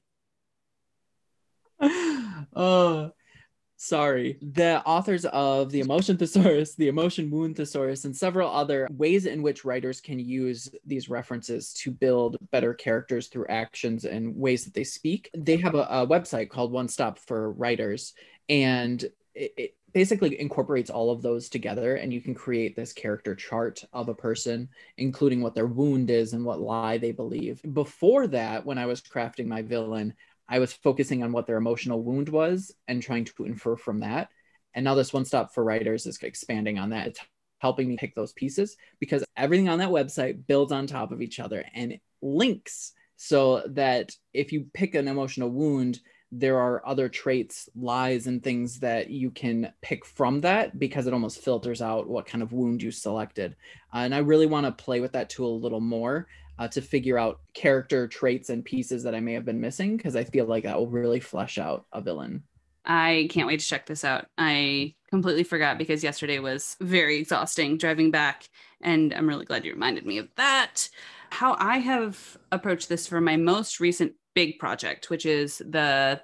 oh, 2.55 3.11
sorry. 3.77 4.37
The 4.41 4.83
authors 4.85 5.25
of 5.25 5.71
The 5.71 5.81
Emotion 5.81 6.17
Thesaurus, 6.17 6.75
The 6.75 6.87
Emotion 6.87 7.29
Wound 7.29 7.55
Thesaurus, 7.55 8.05
and 8.05 8.15
several 8.15 8.49
other 8.49 8.87
ways 8.91 9.25
in 9.25 9.41
which 9.41 9.65
writers 9.65 10.01
can 10.01 10.19
use 10.19 10.69
these 10.85 11.09
references 11.09 11.73
to 11.73 11.91
build 11.91 12.37
better 12.51 12.73
characters 12.73 13.27
through 13.27 13.47
actions 13.49 14.05
and 14.05 14.35
ways 14.35 14.65
that 14.65 14.73
they 14.73 14.83
speak. 14.83 15.29
They 15.35 15.57
have 15.57 15.75
a, 15.75 15.83
a 15.89 16.07
website 16.07 16.49
called 16.49 16.71
One 16.71 16.87
Stop 16.87 17.19
for 17.19 17.51
Writers, 17.51 18.13
and 18.49 19.03
it, 19.35 19.53
it 19.57 19.75
basically 19.93 20.39
incorporates 20.39 20.89
all 20.89 21.11
of 21.11 21.21
those 21.21 21.49
together 21.49 21.95
and 21.95 22.11
you 22.11 22.19
can 22.19 22.33
create 22.33 22.75
this 22.75 22.93
character 22.93 23.35
chart 23.35 23.83
of 23.93 24.09
a 24.09 24.13
person 24.13 24.67
including 24.97 25.41
what 25.41 25.53
their 25.53 25.67
wound 25.67 26.09
is 26.09 26.33
and 26.33 26.43
what 26.43 26.59
lie 26.59 26.97
they 26.97 27.11
believe 27.11 27.61
before 27.73 28.27
that 28.27 28.65
when 28.65 28.77
i 28.77 28.85
was 28.85 29.01
crafting 29.01 29.45
my 29.45 29.61
villain 29.61 30.13
I 30.47 30.59
was 30.59 30.73
focusing 30.73 31.23
on 31.23 31.31
what 31.31 31.47
their 31.47 31.57
emotional 31.57 32.03
wound 32.03 32.29
was 32.29 32.73
and 32.87 33.01
trying 33.01 33.25
to 33.25 33.45
infer 33.45 33.75
from 33.75 33.99
that. 34.01 34.29
And 34.73 34.83
now 34.83 34.95
this 34.95 35.13
one 35.13 35.25
stop 35.25 35.53
for 35.53 35.63
writers 35.63 36.05
is 36.05 36.17
expanding 36.21 36.79
on 36.79 36.89
that. 36.89 37.07
It's 37.07 37.19
helping 37.59 37.87
me 37.87 37.95
pick 37.97 38.13
those 38.13 38.33
pieces 38.33 38.75
because 38.99 39.23
everything 39.37 39.69
on 39.69 39.79
that 39.79 39.89
website 39.89 40.45
builds 40.47 40.71
on 40.71 40.85
top 40.85 41.11
of 41.11 41.21
each 41.21 41.39
other 41.39 41.63
and 41.73 41.97
links 42.21 42.93
so 43.15 43.63
that 43.67 44.11
if 44.33 44.51
you 44.51 44.65
pick 44.73 44.95
an 44.95 45.07
emotional 45.07 45.49
wound, 45.49 46.01
there 46.35 46.59
are 46.59 46.85
other 46.85 47.07
traits, 47.07 47.69
lies, 47.75 48.25
and 48.25 48.43
things 48.43 48.79
that 48.79 49.09
you 49.11 49.29
can 49.29 49.71
pick 49.81 50.03
from 50.03 50.41
that 50.41 50.79
because 50.79 51.05
it 51.05 51.13
almost 51.13 51.41
filters 51.41 51.81
out 51.81 52.09
what 52.09 52.25
kind 52.25 52.41
of 52.41 52.51
wound 52.51 52.81
you 52.81 52.89
selected. 52.89 53.55
Uh, 53.93 53.99
and 53.99 54.15
I 54.15 54.17
really 54.17 54.47
want 54.47 54.65
to 54.65 54.83
play 54.83 54.99
with 54.99 55.13
that 55.13 55.29
tool 55.29 55.55
a 55.55 55.63
little 55.63 55.79
more 55.79 56.27
uh, 56.59 56.67
to 56.69 56.81
figure 56.81 57.17
out 57.17 57.39
character 57.53 58.07
traits 58.07 58.49
and 58.49 58.63
pieces 58.63 59.03
that 59.03 59.15
I 59.15 59.19
may 59.19 59.33
have 59.33 59.45
been 59.45 59.61
missing 59.61 59.97
because 59.97 60.15
I 60.15 60.23
feel 60.23 60.45
like 60.45 60.63
that 60.63 60.77
will 60.77 60.89
really 60.89 61.19
flesh 61.19 61.57
out 61.57 61.85
a 61.91 62.01
villain. 62.01 62.43
I 62.85 63.27
can't 63.31 63.47
wait 63.47 63.61
to 63.61 63.65
check 63.65 63.85
this 63.85 64.03
out. 64.03 64.25
I 64.37 64.95
completely 65.09 65.43
forgot 65.43 65.77
because 65.77 66.03
yesterday 66.03 66.39
was 66.39 66.75
very 66.81 67.17
exhausting 67.17 67.77
driving 67.77 68.11
back, 68.11 68.49
and 68.81 69.13
I'm 69.13 69.27
really 69.27 69.45
glad 69.45 69.63
you 69.63 69.71
reminded 69.71 70.05
me 70.05 70.17
of 70.17 70.27
that. 70.35 70.89
How 71.29 71.55
I 71.57 71.77
have 71.77 72.37
approached 72.51 72.89
this 72.89 73.07
for 73.07 73.21
my 73.21 73.37
most 73.37 73.79
recent 73.79 74.13
big 74.35 74.59
project, 74.59 75.09
which 75.09 75.25
is 75.25 75.59
the 75.59 76.21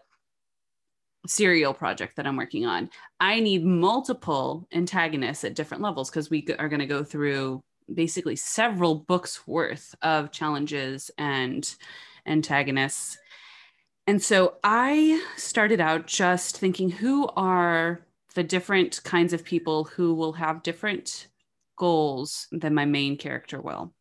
serial 1.27 1.73
project 1.73 2.15
that 2.15 2.25
I'm 2.25 2.37
working 2.37 2.65
on. 2.65 2.89
I 3.19 3.39
need 3.39 3.65
multiple 3.65 4.67
antagonists 4.73 5.43
at 5.43 5.55
different 5.55 5.83
levels 5.83 6.09
because 6.09 6.29
we 6.29 6.47
are 6.57 6.69
going 6.69 6.79
to 6.79 6.85
go 6.85 7.03
through 7.03 7.61
basically 7.93 8.35
several 8.35 8.95
books 8.95 9.47
worth 9.47 9.95
of 10.01 10.31
challenges 10.31 11.11
and 11.17 11.75
antagonists. 12.25 13.17
And 14.07 14.21
so 14.21 14.55
I 14.63 15.23
started 15.37 15.79
out 15.79 16.07
just 16.07 16.57
thinking 16.57 16.89
who 16.89 17.27
are 17.35 18.01
the 18.35 18.43
different 18.43 19.03
kinds 19.03 19.33
of 19.33 19.43
people 19.43 19.83
who 19.85 20.13
will 20.13 20.33
have 20.33 20.63
different 20.63 21.27
goals 21.75 22.47
than 22.51 22.73
my 22.73 22.85
main 22.85 23.17
character 23.17 23.61
will. 23.61 23.93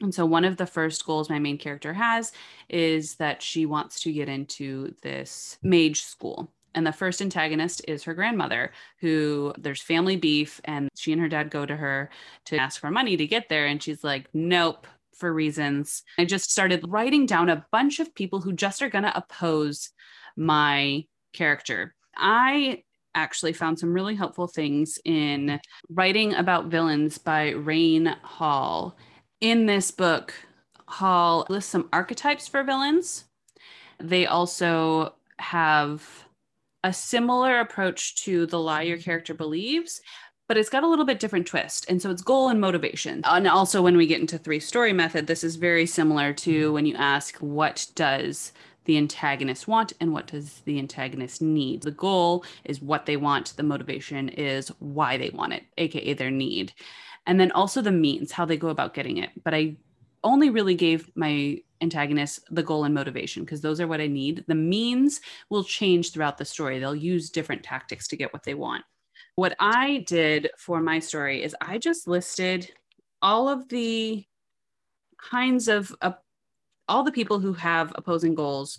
And 0.00 0.14
so, 0.14 0.26
one 0.26 0.44
of 0.44 0.58
the 0.58 0.66
first 0.66 1.04
goals 1.06 1.30
my 1.30 1.38
main 1.38 1.56
character 1.56 1.94
has 1.94 2.32
is 2.68 3.14
that 3.16 3.42
she 3.42 3.64
wants 3.64 4.00
to 4.02 4.12
get 4.12 4.28
into 4.28 4.94
this 5.02 5.58
mage 5.62 6.02
school. 6.02 6.52
And 6.76 6.86
the 6.86 6.92
first 6.92 7.22
antagonist 7.22 7.82
is 7.88 8.04
her 8.04 8.14
grandmother, 8.14 8.70
who 9.00 9.54
there's 9.58 9.82
family 9.82 10.16
beef, 10.16 10.60
and 10.66 10.90
she 10.94 11.10
and 11.10 11.20
her 11.22 11.28
dad 11.28 11.50
go 11.50 11.64
to 11.64 11.74
her 11.74 12.10
to 12.44 12.58
ask 12.58 12.80
for 12.80 12.90
money 12.90 13.16
to 13.16 13.26
get 13.26 13.48
there. 13.48 13.66
And 13.66 13.82
she's 13.82 14.04
like, 14.04 14.28
nope, 14.34 14.86
for 15.16 15.32
reasons. 15.32 16.02
I 16.18 16.26
just 16.26 16.52
started 16.52 16.84
writing 16.86 17.24
down 17.24 17.48
a 17.48 17.66
bunch 17.72 17.98
of 17.98 18.14
people 18.14 18.42
who 18.42 18.52
just 18.52 18.82
are 18.82 18.90
going 18.90 19.04
to 19.04 19.16
oppose 19.16 19.90
my 20.36 21.06
character. 21.32 21.94
I 22.14 22.82
actually 23.14 23.54
found 23.54 23.78
some 23.78 23.94
really 23.94 24.14
helpful 24.14 24.46
things 24.46 24.98
in 25.06 25.58
writing 25.88 26.34
about 26.34 26.66
villains 26.66 27.16
by 27.16 27.52
Rayne 27.52 28.14
Hall. 28.22 28.98
In 29.40 29.64
this 29.64 29.90
book, 29.90 30.34
Hall 30.86 31.46
lists 31.48 31.70
some 31.70 31.88
archetypes 31.92 32.46
for 32.46 32.62
villains. 32.62 33.24
They 33.98 34.26
also 34.26 35.14
have 35.38 36.25
a 36.84 36.92
similar 36.92 37.60
approach 37.60 38.16
to 38.24 38.46
the 38.46 38.58
lie 38.58 38.82
your 38.82 38.98
character 38.98 39.34
believes, 39.34 40.00
but 40.48 40.56
it's 40.56 40.68
got 40.68 40.84
a 40.84 40.88
little 40.88 41.04
bit 41.04 41.18
different 41.18 41.46
twist. 41.46 41.86
And 41.88 42.00
so 42.00 42.10
it's 42.10 42.22
goal 42.22 42.48
and 42.48 42.60
motivation. 42.60 43.22
And 43.24 43.48
also, 43.48 43.82
when 43.82 43.96
we 43.96 44.06
get 44.06 44.20
into 44.20 44.38
three 44.38 44.60
story 44.60 44.92
method, 44.92 45.26
this 45.26 45.42
is 45.42 45.56
very 45.56 45.86
similar 45.86 46.32
to 46.34 46.64
mm-hmm. 46.66 46.72
when 46.72 46.86
you 46.86 46.94
ask, 46.96 47.36
what 47.38 47.86
does 47.94 48.52
the 48.84 48.96
antagonist 48.96 49.66
want 49.66 49.92
and 50.00 50.12
what 50.12 50.28
does 50.28 50.60
the 50.64 50.78
antagonist 50.78 51.42
need? 51.42 51.82
The 51.82 51.90
goal 51.90 52.44
is 52.64 52.80
what 52.80 53.06
they 53.06 53.16
want, 53.16 53.54
the 53.56 53.64
motivation 53.64 54.28
is 54.28 54.68
why 54.78 55.16
they 55.16 55.30
want 55.30 55.52
it, 55.52 55.64
AKA 55.76 56.14
their 56.14 56.30
need. 56.30 56.72
And 57.26 57.40
then 57.40 57.50
also 57.50 57.82
the 57.82 57.90
means, 57.90 58.30
how 58.30 58.44
they 58.44 58.56
go 58.56 58.68
about 58.68 58.94
getting 58.94 59.16
it. 59.16 59.30
But 59.42 59.54
I 59.54 59.76
only 60.22 60.50
really 60.50 60.74
gave 60.74 61.10
my 61.16 61.58
antagonists 61.80 62.40
the 62.50 62.62
goal 62.62 62.84
and 62.84 62.94
motivation 62.94 63.44
because 63.44 63.60
those 63.60 63.80
are 63.80 63.86
what 63.86 64.00
I 64.00 64.06
need. 64.06 64.44
The 64.46 64.54
means 64.54 65.20
will 65.50 65.64
change 65.64 66.12
throughout 66.12 66.38
the 66.38 66.44
story. 66.44 66.78
They'll 66.78 66.94
use 66.94 67.30
different 67.30 67.62
tactics 67.62 68.08
to 68.08 68.16
get 68.16 68.32
what 68.32 68.44
they 68.44 68.54
want. 68.54 68.84
What 69.36 69.54
I 69.60 70.04
did 70.06 70.50
for 70.56 70.80
my 70.80 70.98
story 70.98 71.42
is 71.42 71.54
I 71.60 71.78
just 71.78 72.08
listed 72.08 72.70
all 73.20 73.48
of 73.48 73.68
the 73.68 74.24
kinds 75.18 75.68
of 75.68 75.94
uh, 76.00 76.12
all 76.88 77.02
the 77.02 77.12
people 77.12 77.38
who 77.38 77.52
have 77.52 77.92
opposing 77.96 78.34
goals 78.34 78.78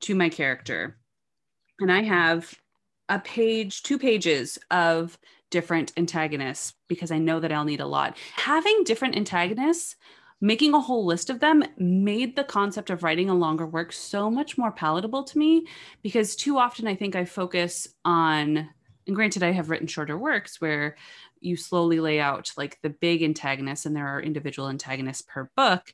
to 0.00 0.14
my 0.14 0.28
character. 0.28 0.98
And 1.80 1.92
I 1.92 2.02
have 2.02 2.54
a 3.08 3.18
page, 3.18 3.82
two 3.82 3.98
pages 3.98 4.58
of 4.70 5.18
different 5.50 5.92
antagonists 5.96 6.74
because 6.88 7.10
I 7.10 7.18
know 7.18 7.40
that 7.40 7.52
I'll 7.52 7.64
need 7.64 7.80
a 7.80 7.86
lot. 7.86 8.16
Having 8.36 8.84
different 8.84 9.16
antagonists 9.16 9.96
making 10.40 10.74
a 10.74 10.80
whole 10.80 11.04
list 11.04 11.30
of 11.30 11.40
them 11.40 11.64
made 11.78 12.36
the 12.36 12.44
concept 12.44 12.90
of 12.90 13.02
writing 13.02 13.28
a 13.28 13.34
longer 13.34 13.66
work 13.66 13.92
so 13.92 14.30
much 14.30 14.56
more 14.56 14.70
palatable 14.70 15.24
to 15.24 15.38
me 15.38 15.66
because 16.02 16.36
too 16.36 16.58
often 16.58 16.86
I 16.86 16.94
think 16.94 17.16
I 17.16 17.24
focus 17.24 17.88
on, 18.04 18.68
and 19.06 19.16
granted, 19.16 19.42
I 19.42 19.52
have 19.52 19.70
written 19.70 19.88
shorter 19.88 20.16
works 20.16 20.60
where 20.60 20.96
you 21.40 21.56
slowly 21.56 22.00
lay 22.00 22.20
out 22.20 22.52
like 22.56 22.78
the 22.82 22.90
big 22.90 23.22
antagonists 23.22 23.86
and 23.86 23.96
there 23.96 24.06
are 24.06 24.22
individual 24.22 24.68
antagonists 24.68 25.22
per 25.22 25.50
book. 25.56 25.92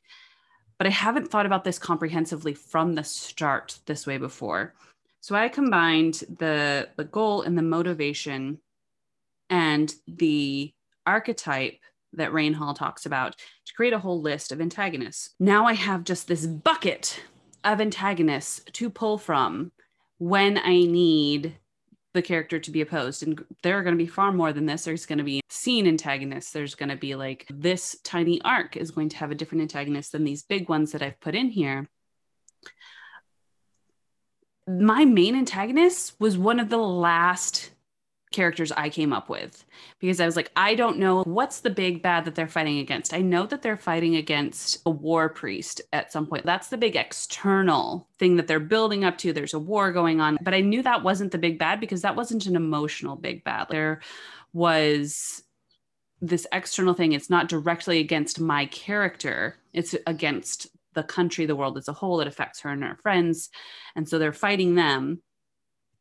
But 0.76 0.88
I 0.88 0.90
haven't 0.90 1.30
thought 1.30 1.46
about 1.46 1.64
this 1.64 1.78
comprehensively 1.78 2.52
from 2.52 2.94
the 2.94 3.04
start 3.04 3.78
this 3.86 4.06
way 4.06 4.18
before. 4.18 4.74
So 5.20 5.34
I 5.34 5.48
combined 5.48 6.24
the 6.38 6.90
the 6.96 7.04
goal 7.04 7.42
and 7.42 7.56
the 7.56 7.62
motivation 7.62 8.58
and 9.48 9.94
the 10.06 10.74
archetype 11.06 11.78
that 12.16 12.32
Rayne 12.32 12.54
Hall 12.54 12.74
talks 12.74 13.06
about 13.06 13.36
to 13.66 13.74
create 13.74 13.92
a 13.92 13.98
whole 13.98 14.20
list 14.20 14.52
of 14.52 14.60
antagonists. 14.60 15.34
Now 15.38 15.66
I 15.66 15.74
have 15.74 16.04
just 16.04 16.28
this 16.28 16.46
bucket 16.46 17.20
of 17.62 17.80
antagonists 17.80 18.60
to 18.72 18.90
pull 18.90 19.18
from 19.18 19.72
when 20.18 20.58
I 20.58 20.84
need 20.84 21.56
the 22.14 22.22
character 22.22 22.58
to 22.60 22.70
be 22.70 22.80
opposed. 22.80 23.22
And 23.22 23.44
there 23.62 23.78
are 23.78 23.82
going 23.82 23.96
to 23.96 24.02
be 24.02 24.08
far 24.08 24.32
more 24.32 24.52
than 24.52 24.66
this. 24.66 24.84
There's 24.84 25.06
going 25.06 25.18
to 25.18 25.24
be 25.24 25.40
scene 25.50 25.86
antagonists. 25.86 26.52
There's 26.52 26.76
going 26.76 26.88
to 26.88 26.96
be 26.96 27.14
like 27.14 27.46
this 27.50 27.96
tiny 28.04 28.40
arc 28.42 28.76
is 28.76 28.92
going 28.92 29.08
to 29.10 29.16
have 29.16 29.30
a 29.30 29.34
different 29.34 29.62
antagonist 29.62 30.12
than 30.12 30.24
these 30.24 30.44
big 30.44 30.68
ones 30.68 30.92
that 30.92 31.02
I've 31.02 31.20
put 31.20 31.34
in 31.34 31.50
here. 31.50 31.88
My 34.66 35.04
main 35.04 35.34
antagonist 35.36 36.18
was 36.18 36.38
one 36.38 36.60
of 36.60 36.70
the 36.70 36.78
last 36.78 37.70
characters 38.34 38.72
I 38.72 38.90
came 38.90 39.12
up 39.12 39.28
with 39.28 39.64
because 40.00 40.20
I 40.20 40.26
was 40.26 40.36
like, 40.36 40.50
I 40.56 40.74
don't 40.74 40.98
know 40.98 41.22
what's 41.22 41.60
the 41.60 41.70
big 41.70 42.02
bad 42.02 42.24
that 42.24 42.34
they're 42.34 42.48
fighting 42.48 42.78
against. 42.78 43.14
I 43.14 43.20
know 43.20 43.46
that 43.46 43.62
they're 43.62 43.76
fighting 43.76 44.16
against 44.16 44.82
a 44.84 44.90
war 44.90 45.28
priest 45.28 45.80
at 45.92 46.12
some 46.12 46.26
point. 46.26 46.44
That's 46.44 46.68
the 46.68 46.76
big 46.76 46.96
external 46.96 48.08
thing 48.18 48.36
that 48.36 48.46
they're 48.46 48.60
building 48.60 49.04
up 49.04 49.16
to. 49.18 49.32
There's 49.32 49.54
a 49.54 49.58
war 49.58 49.92
going 49.92 50.20
on. 50.20 50.36
But 50.42 50.54
I 50.54 50.60
knew 50.60 50.82
that 50.82 51.02
wasn't 51.02 51.32
the 51.32 51.38
big 51.38 51.58
bad 51.58 51.80
because 51.80 52.02
that 52.02 52.16
wasn't 52.16 52.46
an 52.46 52.56
emotional 52.56 53.16
big 53.16 53.44
bad. 53.44 53.68
There 53.70 54.00
was 54.52 55.42
this 56.20 56.46
external 56.52 56.94
thing. 56.94 57.12
It's 57.12 57.30
not 57.30 57.48
directly 57.48 58.00
against 58.00 58.40
my 58.40 58.66
character, 58.66 59.56
it's 59.72 59.94
against 60.06 60.68
the 60.94 61.02
country, 61.02 61.46
the 61.46 61.56
world 61.56 61.76
as 61.76 61.88
a 61.88 61.92
whole. 61.92 62.20
It 62.20 62.28
affects 62.28 62.60
her 62.60 62.70
and 62.70 62.82
her 62.82 62.96
friends. 63.02 63.50
And 63.96 64.08
so 64.08 64.18
they're 64.18 64.32
fighting 64.32 64.74
them 64.74 65.22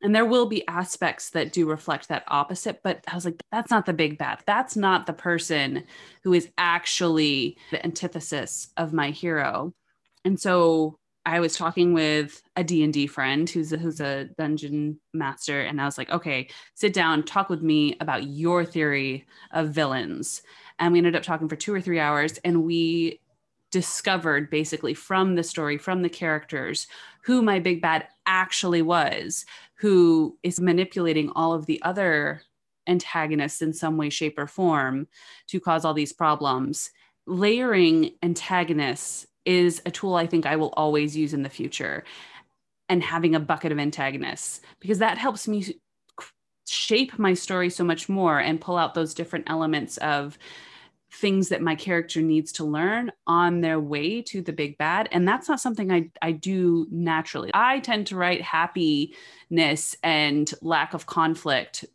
and 0.03 0.13
there 0.13 0.25
will 0.25 0.45
be 0.45 0.67
aspects 0.67 1.29
that 1.31 1.53
do 1.53 1.67
reflect 1.67 2.09
that 2.09 2.23
opposite 2.27 2.81
but 2.83 3.03
i 3.07 3.15
was 3.15 3.25
like 3.25 3.41
that's 3.51 3.71
not 3.71 3.85
the 3.85 3.93
big 3.93 4.17
bad. 4.17 4.39
That's 4.45 4.75
not 4.75 5.05
the 5.05 5.13
person 5.13 5.83
who 6.23 6.33
is 6.33 6.49
actually 6.57 7.57
the 7.71 7.83
antithesis 7.85 8.69
of 8.77 8.93
my 8.93 9.11
hero. 9.11 9.73
And 10.25 10.39
so 10.39 10.97
i 11.25 11.39
was 11.39 11.55
talking 11.55 11.93
with 11.93 12.41
a 12.57 12.63
d&d 12.63 13.07
friend 13.07 13.49
who's 13.49 13.71
a, 13.71 13.77
who's 13.77 14.01
a 14.01 14.25
dungeon 14.37 14.99
master 15.13 15.61
and 15.61 15.79
i 15.79 15.85
was 15.85 15.97
like 15.97 16.09
okay 16.09 16.49
sit 16.73 16.93
down 16.93 17.23
talk 17.23 17.49
with 17.49 17.61
me 17.61 17.95
about 18.01 18.27
your 18.27 18.65
theory 18.65 19.25
of 19.51 19.69
villains. 19.69 20.41
And 20.79 20.91
we 20.91 20.99
ended 20.99 21.15
up 21.15 21.23
talking 21.23 21.47
for 21.47 21.55
two 21.55 21.73
or 21.73 21.79
three 21.79 21.99
hours 21.99 22.39
and 22.43 22.63
we 22.63 23.21
discovered 23.71 24.49
basically 24.49 24.93
from 24.93 25.35
the 25.35 25.43
story 25.43 25.77
from 25.77 26.01
the 26.01 26.09
characters 26.09 26.87
who 27.23 27.41
my 27.41 27.59
big 27.59 27.81
bad 27.81 28.07
actually 28.25 28.81
was 28.81 29.45
who 29.75 30.37
is 30.43 30.59
manipulating 30.59 31.29
all 31.35 31.53
of 31.53 31.65
the 31.65 31.81
other 31.83 32.41
antagonists 32.87 33.61
in 33.61 33.73
some 33.73 33.97
way, 33.97 34.09
shape, 34.09 34.37
or 34.37 34.47
form 34.47 35.07
to 35.47 35.59
cause 35.59 35.85
all 35.85 35.93
these 35.93 36.13
problems. 36.13 36.91
Layering 37.25 38.11
antagonists 38.21 39.27
is 39.45 39.81
a 39.85 39.91
tool 39.91 40.15
I 40.15 40.27
think 40.27 40.45
I 40.45 40.55
will 40.55 40.73
always 40.75 41.15
use 41.15 41.33
in 41.33 41.43
the 41.43 41.49
future. 41.49 42.03
And 42.89 43.01
having 43.01 43.33
a 43.33 43.39
bucket 43.39 43.71
of 43.71 43.79
antagonists, 43.79 44.61
because 44.79 44.99
that 44.99 45.17
helps 45.17 45.47
me 45.47 45.79
shape 46.67 47.17
my 47.17 47.33
story 47.33 47.69
so 47.69 47.83
much 47.83 48.07
more 48.07 48.39
and 48.39 48.61
pull 48.61 48.77
out 48.77 48.93
those 48.93 49.13
different 49.13 49.49
elements 49.49 49.97
of 49.97 50.37
things 51.13 51.49
that 51.49 51.61
my 51.61 51.75
character 51.75 52.21
needs 52.21 52.51
to 52.53 52.65
learn 52.65 53.11
on 53.27 53.61
their 53.61 53.79
way 53.79 54.21
to 54.21 54.41
the 54.41 54.51
big 54.51 54.77
bad. 54.77 55.07
And 55.11 55.27
that's 55.27 55.47
not 55.47 55.59
something 55.59 55.91
i 55.91 56.09
i 56.21 56.31
do 56.31 56.87
naturally. 56.89 57.51
I 57.53 57.79
tend 57.79 58.07
to 58.07 58.15
write 58.15 58.41
happiness 58.41 59.95
and 60.01 60.51
lack 60.61 60.93
of 60.93 61.05
conflict 61.05 61.85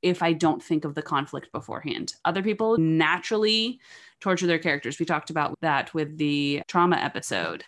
if 0.00 0.22
i 0.22 0.32
don't 0.32 0.62
think 0.62 0.84
of 0.84 0.94
the 0.94 1.02
conflict 1.02 1.50
beforehand. 1.52 2.14
Other 2.24 2.42
people 2.42 2.78
naturally 2.78 3.80
torture 4.20 4.46
their 4.46 4.58
characters. 4.58 4.98
We 4.98 5.06
talked 5.06 5.30
about 5.30 5.58
that 5.60 5.92
with 5.92 6.16
the 6.16 6.62
trauma 6.68 6.96
episode. 6.96 7.64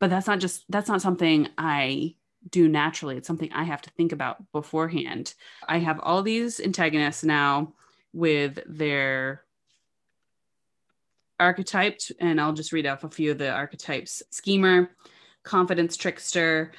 But 0.00 0.10
that's 0.10 0.28
not 0.28 0.38
just 0.38 0.64
that's 0.68 0.88
not 0.88 1.02
something 1.02 1.48
i 1.58 2.14
do 2.48 2.68
naturally. 2.68 3.16
It's 3.16 3.26
something 3.26 3.52
i 3.52 3.64
have 3.64 3.82
to 3.82 3.90
think 3.90 4.12
about 4.12 4.52
beforehand. 4.52 5.34
I 5.68 5.78
have 5.78 5.98
all 6.00 6.22
these 6.22 6.60
antagonists 6.60 7.24
now 7.24 7.72
with 8.12 8.60
their 8.66 9.42
archetyped, 11.40 12.12
and 12.20 12.40
I'll 12.40 12.52
just 12.52 12.72
read 12.72 12.86
off 12.86 13.04
a 13.04 13.10
few 13.10 13.30
of 13.30 13.38
the 13.38 13.50
archetypes 13.50 14.22
schemer, 14.30 14.90
confidence 15.42 15.96
trickster, 15.96 16.72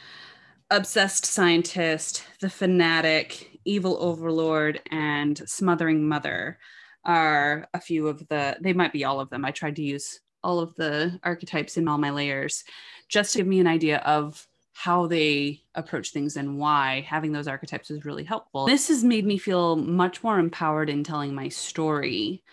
obsessed 0.70 1.26
scientist, 1.26 2.24
the 2.42 2.50
fanatic, 2.50 3.60
evil 3.66 3.98
overlord, 4.00 4.82
and 4.92 5.42
smothering 5.46 6.08
mother 6.08 6.60
are 7.06 7.68
a 7.74 7.80
few 7.80 8.08
of 8.08 8.28
the, 8.28 8.58
they 8.62 8.74
might 8.74 8.94
be 8.94 9.06
all 9.06 9.20
of 9.20 9.30
them. 9.30 9.46
I 9.46 9.52
tried 9.52 9.76
to 9.78 9.84
use 9.84 10.20
all 10.44 10.60
of 10.60 10.76
the 10.76 11.20
archetypes 11.24 11.78
in 11.78 11.88
all 11.88 11.98
my 11.98 12.12
layers 12.12 12.64
just 13.08 13.34
to 13.34 13.40
give 13.40 13.48
me 13.48 13.60
an 13.60 13.68
idea 13.68 13.98
of 14.00 14.46
how 14.74 15.08
they 15.08 15.62
approach 15.76 16.12
things 16.12 16.38
and 16.38 16.58
why 16.58 17.06
having 17.08 17.34
those 17.34 17.48
archetypes 17.48 17.92
is 17.92 18.06
really 18.06 18.24
helpful. 18.24 18.66
This 18.66 18.88
has 18.88 19.04
made 19.04 19.26
me 19.26 19.38
feel 19.38 19.76
much 19.76 20.24
more 20.24 20.40
empowered 20.40 20.90
in 20.90 21.04
telling 21.04 21.36
my 21.36 21.50
story 21.50 22.44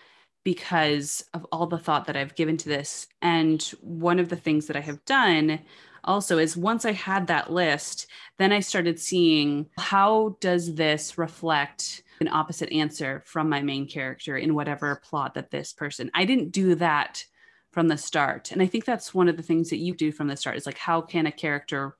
because 0.47 1.25
of 1.33 1.45
all 1.51 1.67
the 1.67 1.77
thought 1.77 2.05
that 2.05 2.15
I've 2.15 2.33
given 2.35 2.55
to 2.55 2.69
this. 2.69 3.07
And 3.21 3.61
one 3.81 4.17
of 4.17 4.29
the 4.29 4.37
things 4.37 4.67
that 4.67 4.77
I 4.77 4.79
have 4.79 5.03
done 5.03 5.59
also 6.05 6.37
is 6.37 6.55
once 6.55 6.85
I 6.85 6.93
had 6.93 7.27
that 7.27 7.51
list, 7.51 8.07
then 8.37 8.53
I 8.53 8.61
started 8.61 8.97
seeing 8.97 9.65
how 9.77 10.37
does 10.39 10.75
this 10.75 11.17
reflect 11.17 12.01
an 12.21 12.29
opposite 12.29 12.71
answer 12.71 13.21
from 13.25 13.49
my 13.49 13.61
main 13.61 13.89
character 13.89 14.37
in 14.37 14.55
whatever 14.55 15.01
plot 15.03 15.33
that 15.33 15.51
this 15.51 15.73
person. 15.73 16.09
I 16.13 16.23
didn't 16.23 16.53
do 16.53 16.75
that 16.75 17.25
from 17.73 17.89
the 17.89 17.97
start. 17.97 18.53
And 18.53 18.61
I 18.61 18.67
think 18.67 18.85
that's 18.85 19.13
one 19.13 19.27
of 19.27 19.35
the 19.35 19.43
things 19.43 19.69
that 19.71 19.79
you 19.79 19.93
do 19.93 20.13
from 20.13 20.29
the 20.29 20.37
start 20.37 20.55
is 20.55 20.65
like 20.65 20.77
how 20.77 21.01
can 21.01 21.25
a 21.25 21.31
character 21.33 21.97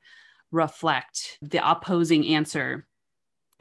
reflect 0.53 1.37
the 1.41 1.69
opposing 1.69 2.25
answer 2.27 2.87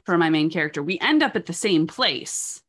for 0.04 0.16
my 0.16 0.30
main 0.30 0.48
character? 0.48 0.80
We 0.80 1.00
end 1.00 1.24
up 1.24 1.34
at 1.34 1.46
the 1.46 1.52
same 1.52 1.88
place 1.88 2.62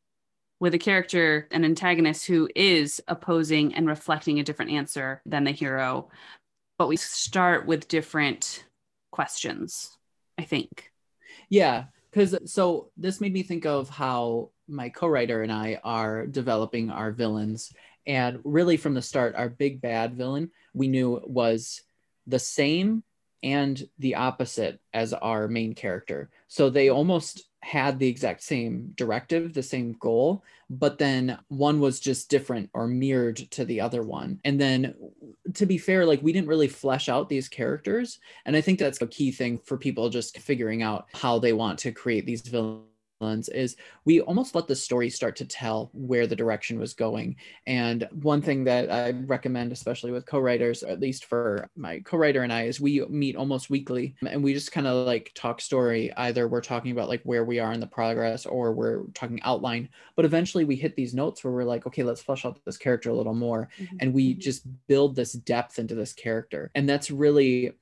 with 0.60 0.74
a 0.74 0.78
character, 0.78 1.48
an 1.50 1.64
antagonist 1.64 2.26
who 2.26 2.48
is 2.54 3.00
opposing 3.08 3.74
and 3.74 3.86
reflecting 3.86 4.38
a 4.38 4.44
different 4.44 4.72
answer 4.72 5.22
than 5.24 5.44
the 5.44 5.52
hero. 5.52 6.10
But 6.78 6.88
we 6.88 6.96
start 6.96 7.66
with 7.66 7.88
different 7.88 8.64
questions, 9.10 9.96
I 10.36 10.42
think. 10.42 10.92
Yeah. 11.48 11.84
Because 12.10 12.36
so 12.50 12.90
this 12.96 13.20
made 13.20 13.32
me 13.32 13.42
think 13.42 13.66
of 13.66 13.88
how 13.88 14.50
my 14.66 14.88
co 14.88 15.06
writer 15.06 15.42
and 15.42 15.52
I 15.52 15.80
are 15.84 16.26
developing 16.26 16.90
our 16.90 17.12
villains. 17.12 17.72
And 18.06 18.40
really, 18.44 18.76
from 18.76 18.94
the 18.94 19.02
start, 19.02 19.34
our 19.36 19.48
big 19.48 19.80
bad 19.80 20.14
villain 20.14 20.50
we 20.72 20.88
knew 20.88 21.20
was 21.24 21.82
the 22.26 22.38
same 22.38 23.02
and 23.42 23.86
the 23.98 24.16
opposite 24.16 24.80
as 24.92 25.12
our 25.12 25.48
main 25.48 25.74
character. 25.74 26.30
So 26.48 26.70
they 26.70 26.88
almost 26.88 27.47
had 27.68 27.98
the 27.98 28.08
exact 28.08 28.42
same 28.42 28.94
directive, 28.96 29.52
the 29.52 29.62
same 29.62 29.92
goal, 30.00 30.42
but 30.70 30.96
then 30.96 31.38
one 31.48 31.80
was 31.80 32.00
just 32.00 32.30
different 32.30 32.70
or 32.72 32.88
mirrored 32.88 33.36
to 33.36 33.62
the 33.66 33.78
other 33.78 34.02
one. 34.02 34.40
And 34.46 34.58
then 34.58 34.94
to 35.52 35.66
be 35.66 35.76
fair, 35.76 36.06
like 36.06 36.22
we 36.22 36.32
didn't 36.32 36.48
really 36.48 36.66
flesh 36.66 37.10
out 37.10 37.28
these 37.28 37.46
characters. 37.46 38.20
And 38.46 38.56
I 38.56 38.62
think 38.62 38.78
that's 38.78 39.02
a 39.02 39.06
key 39.06 39.30
thing 39.32 39.58
for 39.58 39.76
people 39.76 40.08
just 40.08 40.38
figuring 40.38 40.82
out 40.82 41.08
how 41.12 41.38
they 41.38 41.52
want 41.52 41.78
to 41.80 41.92
create 41.92 42.24
these 42.24 42.40
villains 42.40 42.86
is 43.20 43.76
we 44.04 44.20
almost 44.20 44.54
let 44.54 44.66
the 44.66 44.76
story 44.76 45.10
start 45.10 45.36
to 45.36 45.44
tell 45.44 45.90
where 45.92 46.26
the 46.26 46.36
direction 46.36 46.78
was 46.78 46.94
going. 46.94 47.36
And 47.66 48.08
one 48.22 48.42
thing 48.42 48.64
that 48.64 48.90
I 48.90 49.10
recommend, 49.10 49.72
especially 49.72 50.12
with 50.12 50.26
co-writers, 50.26 50.82
at 50.82 51.00
least 51.00 51.24
for 51.24 51.68
my 51.76 52.00
co-writer 52.00 52.42
and 52.42 52.52
I, 52.52 52.64
is 52.64 52.80
we 52.80 53.04
meet 53.06 53.36
almost 53.36 53.70
weekly 53.70 54.14
and 54.26 54.42
we 54.42 54.54
just 54.54 54.72
kind 54.72 54.86
of 54.86 55.06
like 55.06 55.32
talk 55.34 55.60
story. 55.60 56.12
Either 56.16 56.46
we're 56.46 56.60
talking 56.60 56.92
about 56.92 57.08
like 57.08 57.22
where 57.24 57.44
we 57.44 57.58
are 57.58 57.72
in 57.72 57.80
the 57.80 57.86
progress 57.86 58.46
or 58.46 58.72
we're 58.72 59.04
talking 59.14 59.40
outline, 59.42 59.88
but 60.14 60.24
eventually 60.24 60.64
we 60.64 60.76
hit 60.76 60.94
these 60.94 61.14
notes 61.14 61.42
where 61.42 61.52
we're 61.52 61.64
like, 61.64 61.86
okay, 61.86 62.04
let's 62.04 62.22
flesh 62.22 62.44
out 62.44 62.58
this 62.64 62.76
character 62.76 63.10
a 63.10 63.14
little 63.14 63.34
more. 63.34 63.68
Mm-hmm. 63.80 63.96
And 64.00 64.14
we 64.14 64.34
just 64.34 64.64
build 64.86 65.16
this 65.16 65.32
depth 65.32 65.78
into 65.78 65.94
this 65.94 66.12
character. 66.12 66.70
And 66.74 66.88
that's 66.88 67.10
really 67.10 67.72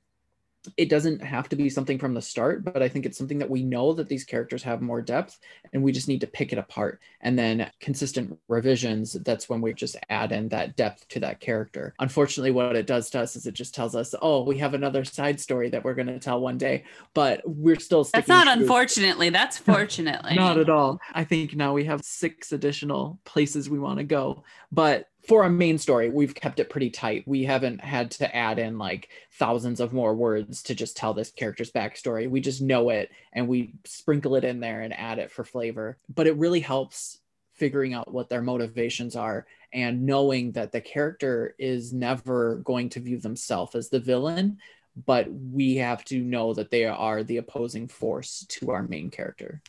it 0.75 0.89
doesn't 0.89 1.21
have 1.21 1.49
to 1.49 1.55
be 1.55 1.69
something 1.69 1.97
from 1.97 2.13
the 2.13 2.21
start, 2.21 2.63
but 2.63 2.81
I 2.81 2.89
think 2.89 3.05
it's 3.05 3.17
something 3.17 3.37
that 3.39 3.49
we 3.49 3.63
know 3.63 3.93
that 3.93 4.09
these 4.09 4.23
characters 4.23 4.63
have 4.63 4.81
more 4.81 5.01
depth 5.01 5.39
and 5.73 5.83
we 5.83 5.91
just 5.91 6.07
need 6.07 6.21
to 6.21 6.27
pick 6.27 6.51
it 6.51 6.59
apart. 6.59 6.99
And 7.21 7.37
then 7.37 7.71
consistent 7.79 8.37
revisions, 8.47 9.13
that's 9.13 9.49
when 9.49 9.61
we 9.61 9.73
just 9.73 9.95
add 10.09 10.31
in 10.31 10.49
that 10.49 10.75
depth 10.75 11.07
to 11.09 11.19
that 11.21 11.39
character. 11.39 11.93
Unfortunately, 11.99 12.51
what 12.51 12.75
it 12.75 12.87
does 12.87 13.09
to 13.11 13.21
us 13.21 13.35
is 13.35 13.45
it 13.45 13.53
just 13.53 13.73
tells 13.75 13.95
us, 13.95 14.13
oh, 14.21 14.43
we 14.43 14.57
have 14.57 14.73
another 14.73 15.03
side 15.05 15.39
story 15.39 15.69
that 15.69 15.83
we're 15.83 15.93
going 15.93 16.07
to 16.07 16.19
tell 16.19 16.39
one 16.39 16.57
day, 16.57 16.83
but 17.13 17.41
we're 17.45 17.79
still 17.79 18.03
That's 18.03 18.27
not 18.27 18.47
unfortunately, 18.47 19.29
that's 19.29 19.57
fortunately. 19.57 20.35
not 20.35 20.57
at 20.57 20.69
all. 20.69 20.99
I 21.13 21.23
think 21.23 21.55
now 21.55 21.73
we 21.73 21.85
have 21.85 22.03
six 22.03 22.51
additional 22.51 23.19
places 23.25 23.69
we 23.69 23.79
want 23.79 23.99
to 23.99 24.03
go, 24.03 24.43
but 24.71 25.07
for 25.27 25.43
a 25.43 25.49
main 25.49 25.77
story, 25.77 26.09
we've 26.09 26.33
kept 26.33 26.59
it 26.59 26.69
pretty 26.69 26.89
tight. 26.89 27.27
We 27.27 27.43
haven't 27.43 27.81
had 27.81 28.11
to 28.11 28.33
add 28.33 28.59
in 28.59 28.77
like 28.77 29.09
thousands 29.33 29.81
of 29.81 29.91
more 29.91 30.15
words 30.15 30.63
to 30.63 30.75
just 30.75 30.95
tell 30.95 31.13
this 31.13 31.31
character's 31.31 31.71
backstory. 31.71 32.29
We 32.29 32.39
just 32.39 32.61
know 32.61 32.89
it 32.89 33.11
and 33.33 33.47
we 33.47 33.73
sprinkle 33.83 34.35
it 34.35 34.45
in 34.45 34.61
there 34.61 34.81
and 34.81 34.93
add 34.93 35.19
it 35.19 35.29
for 35.29 35.43
flavor. 35.43 35.97
But 36.07 36.27
it 36.27 36.37
really 36.37 36.61
helps 36.61 37.19
figuring 37.55 37.93
out 37.93 38.13
what 38.13 38.29
their 38.29 38.41
motivations 38.41 39.17
are 39.17 39.45
and 39.73 40.05
knowing 40.05 40.53
that 40.53 40.71
the 40.71 40.79
character 40.79 41.55
is 41.59 41.91
never 41.91 42.57
going 42.57 42.87
to 42.89 43.01
view 43.01 43.17
themselves 43.17 43.75
as 43.75 43.89
the 43.89 43.99
villain, 43.99 44.59
but 45.05 45.27
we 45.29 45.75
have 45.75 46.05
to 46.05 46.19
know 46.19 46.53
that 46.53 46.71
they 46.71 46.85
are 46.85 47.23
the 47.23 47.37
opposing 47.37 47.87
force 47.87 48.45
to 48.47 48.71
our 48.71 48.83
main 48.83 49.09
character. 49.09 49.61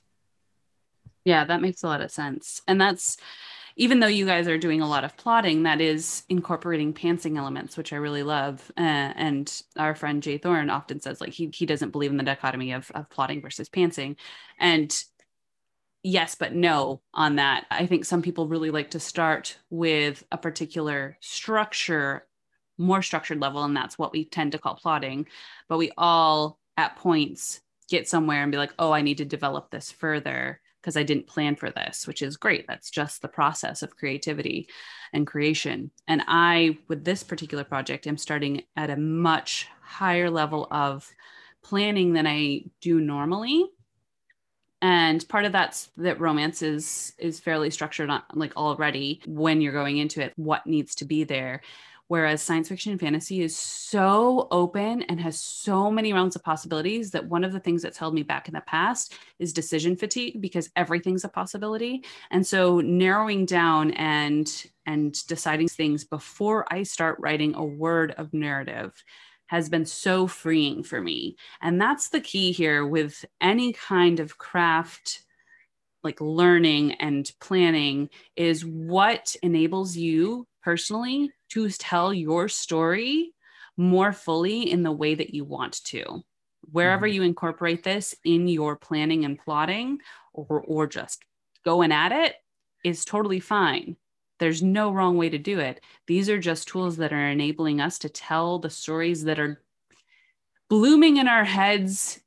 Yeah, 1.24 1.44
that 1.44 1.60
makes 1.60 1.82
a 1.82 1.88
lot 1.88 2.00
of 2.00 2.12
sense. 2.12 2.62
And 2.68 2.80
that's 2.80 3.16
even 3.78 4.00
though 4.00 4.08
you 4.08 4.26
guys 4.26 4.48
are 4.48 4.58
doing 4.58 4.80
a 4.80 4.88
lot 4.88 5.04
of 5.04 5.16
plotting, 5.16 5.62
that 5.62 5.80
is 5.80 6.24
incorporating 6.28 6.92
pantsing 6.92 7.38
elements, 7.38 7.76
which 7.76 7.92
I 7.92 7.96
really 7.96 8.24
love. 8.24 8.70
Uh, 8.76 8.80
and 8.80 9.62
our 9.76 9.94
friend 9.94 10.20
J. 10.20 10.36
Thorn 10.36 10.68
often 10.68 11.00
says 11.00 11.20
like 11.20 11.32
he 11.32 11.48
he 11.54 11.64
doesn't 11.64 11.92
believe 11.92 12.10
in 12.10 12.16
the 12.16 12.24
dichotomy 12.24 12.72
of, 12.72 12.90
of 12.90 13.08
plotting 13.08 13.40
versus 13.40 13.68
pantsing. 13.68 14.16
And 14.58 14.92
yes, 16.02 16.34
but 16.34 16.52
no 16.54 17.02
on 17.14 17.36
that. 17.36 17.66
I 17.70 17.86
think 17.86 18.04
some 18.04 18.20
people 18.20 18.48
really 18.48 18.72
like 18.72 18.90
to 18.90 19.00
start 19.00 19.56
with 19.70 20.24
a 20.32 20.38
particular 20.38 21.16
structure, 21.20 22.26
more 22.78 23.00
structured 23.00 23.40
level, 23.40 23.62
and 23.62 23.76
that's 23.76 23.96
what 23.96 24.12
we 24.12 24.24
tend 24.24 24.52
to 24.52 24.58
call 24.58 24.74
plotting. 24.74 25.28
But 25.68 25.78
we 25.78 25.92
all 25.96 26.58
at 26.76 26.96
points 26.96 27.60
get 27.88 28.08
somewhere 28.08 28.42
and 28.42 28.50
be 28.50 28.58
like, 28.58 28.74
oh, 28.76 28.90
I 28.90 29.02
need 29.02 29.18
to 29.18 29.24
develop 29.24 29.70
this 29.70 29.92
further 29.92 30.60
because 30.80 30.96
I 30.96 31.02
didn't 31.02 31.26
plan 31.26 31.56
for 31.56 31.70
this, 31.70 32.06
which 32.06 32.22
is 32.22 32.36
great. 32.36 32.66
That's 32.66 32.90
just 32.90 33.20
the 33.20 33.28
process 33.28 33.82
of 33.82 33.96
creativity 33.96 34.68
and 35.12 35.26
creation. 35.26 35.90
And 36.06 36.22
I, 36.26 36.78
with 36.88 37.04
this 37.04 37.22
particular 37.22 37.64
project, 37.64 38.06
am 38.06 38.16
starting 38.16 38.62
at 38.76 38.90
a 38.90 38.96
much 38.96 39.66
higher 39.82 40.30
level 40.30 40.68
of 40.70 41.10
planning 41.62 42.12
than 42.12 42.26
I 42.26 42.64
do 42.80 43.00
normally. 43.00 43.66
And 44.80 45.26
part 45.28 45.44
of 45.44 45.52
that's 45.52 45.90
that 45.96 46.20
romance 46.20 46.62
is 46.62 47.12
is 47.18 47.40
fairly 47.40 47.70
structured 47.70 48.10
on 48.10 48.22
like 48.32 48.56
already 48.56 49.20
when 49.26 49.60
you're 49.60 49.72
going 49.72 49.98
into 49.98 50.22
it, 50.22 50.32
what 50.36 50.66
needs 50.66 50.94
to 50.96 51.04
be 51.04 51.24
there. 51.24 51.62
Whereas 52.08 52.40
science 52.40 52.68
fiction 52.70 52.92
and 52.92 53.00
fantasy 53.00 53.42
is 53.42 53.54
so 53.54 54.48
open 54.50 55.02
and 55.02 55.20
has 55.20 55.38
so 55.38 55.90
many 55.90 56.14
realms 56.14 56.36
of 56.36 56.42
possibilities 56.42 57.10
that 57.10 57.28
one 57.28 57.44
of 57.44 57.52
the 57.52 57.60
things 57.60 57.82
that's 57.82 57.98
held 57.98 58.14
me 58.14 58.22
back 58.22 58.48
in 58.48 58.54
the 58.54 58.62
past 58.62 59.14
is 59.38 59.52
decision 59.52 59.94
fatigue 59.94 60.40
because 60.40 60.70
everything's 60.74 61.24
a 61.24 61.28
possibility. 61.28 62.02
And 62.30 62.46
so 62.46 62.80
narrowing 62.80 63.44
down 63.44 63.92
and 63.92 64.50
and 64.86 65.14
deciding 65.26 65.68
things 65.68 66.04
before 66.04 66.66
I 66.72 66.82
start 66.82 67.18
writing 67.20 67.54
a 67.54 67.64
word 67.64 68.14
of 68.16 68.32
narrative 68.32 69.04
has 69.48 69.68
been 69.68 69.84
so 69.84 70.26
freeing 70.26 70.82
for 70.82 71.00
me. 71.00 71.36
And 71.60 71.78
that's 71.78 72.08
the 72.08 72.20
key 72.20 72.52
here 72.52 72.86
with 72.86 73.24
any 73.40 73.74
kind 73.74 74.18
of 74.18 74.38
craft 74.38 75.24
like 76.02 76.20
learning 76.20 76.92
and 76.92 77.30
planning 77.40 78.08
is 78.36 78.64
what 78.64 79.36
enables 79.42 79.96
you 79.96 80.46
personally 80.62 81.30
to 81.50 81.68
tell 81.70 82.12
your 82.12 82.48
story 82.48 83.32
more 83.76 84.12
fully 84.12 84.70
in 84.70 84.82
the 84.82 84.92
way 84.92 85.14
that 85.14 85.34
you 85.34 85.44
want 85.44 85.84
to. 85.84 86.22
Wherever 86.70 87.06
mm-hmm. 87.06 87.14
you 87.14 87.22
incorporate 87.22 87.84
this 87.84 88.14
in 88.24 88.48
your 88.48 88.76
planning 88.76 89.24
and 89.24 89.38
plotting 89.38 89.98
or, 90.32 90.60
or 90.66 90.86
just 90.86 91.24
going 91.64 91.92
at 91.92 92.12
it 92.12 92.34
is 92.84 93.04
totally 93.04 93.40
fine. 93.40 93.96
There's 94.38 94.62
no 94.62 94.92
wrong 94.92 95.16
way 95.16 95.30
to 95.30 95.38
do 95.38 95.58
it. 95.60 95.80
These 96.06 96.28
are 96.28 96.38
just 96.38 96.68
tools 96.68 96.96
that 96.98 97.12
are 97.12 97.28
enabling 97.28 97.80
us 97.80 97.98
to 98.00 98.08
tell 98.08 98.58
the 98.58 98.70
stories 98.70 99.24
that 99.24 99.38
are 99.38 99.62
blooming 100.68 101.16
in 101.16 101.28
our 101.28 101.44
heads 101.44 102.20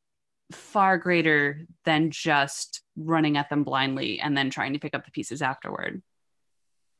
far 0.52 0.98
greater 0.98 1.66
than 1.86 2.12
just 2.12 2.82
running 2.98 3.38
at 3.38 3.50
them 3.50 3.64
blindly 3.64 4.20
and 4.20 4.36
then 4.36 4.50
trying 4.50 4.74
to 4.74 4.80
pick 4.80 4.94
up 4.94 5.06
the 5.06 5.12
pieces 5.12 5.42
afterward 5.42 6.02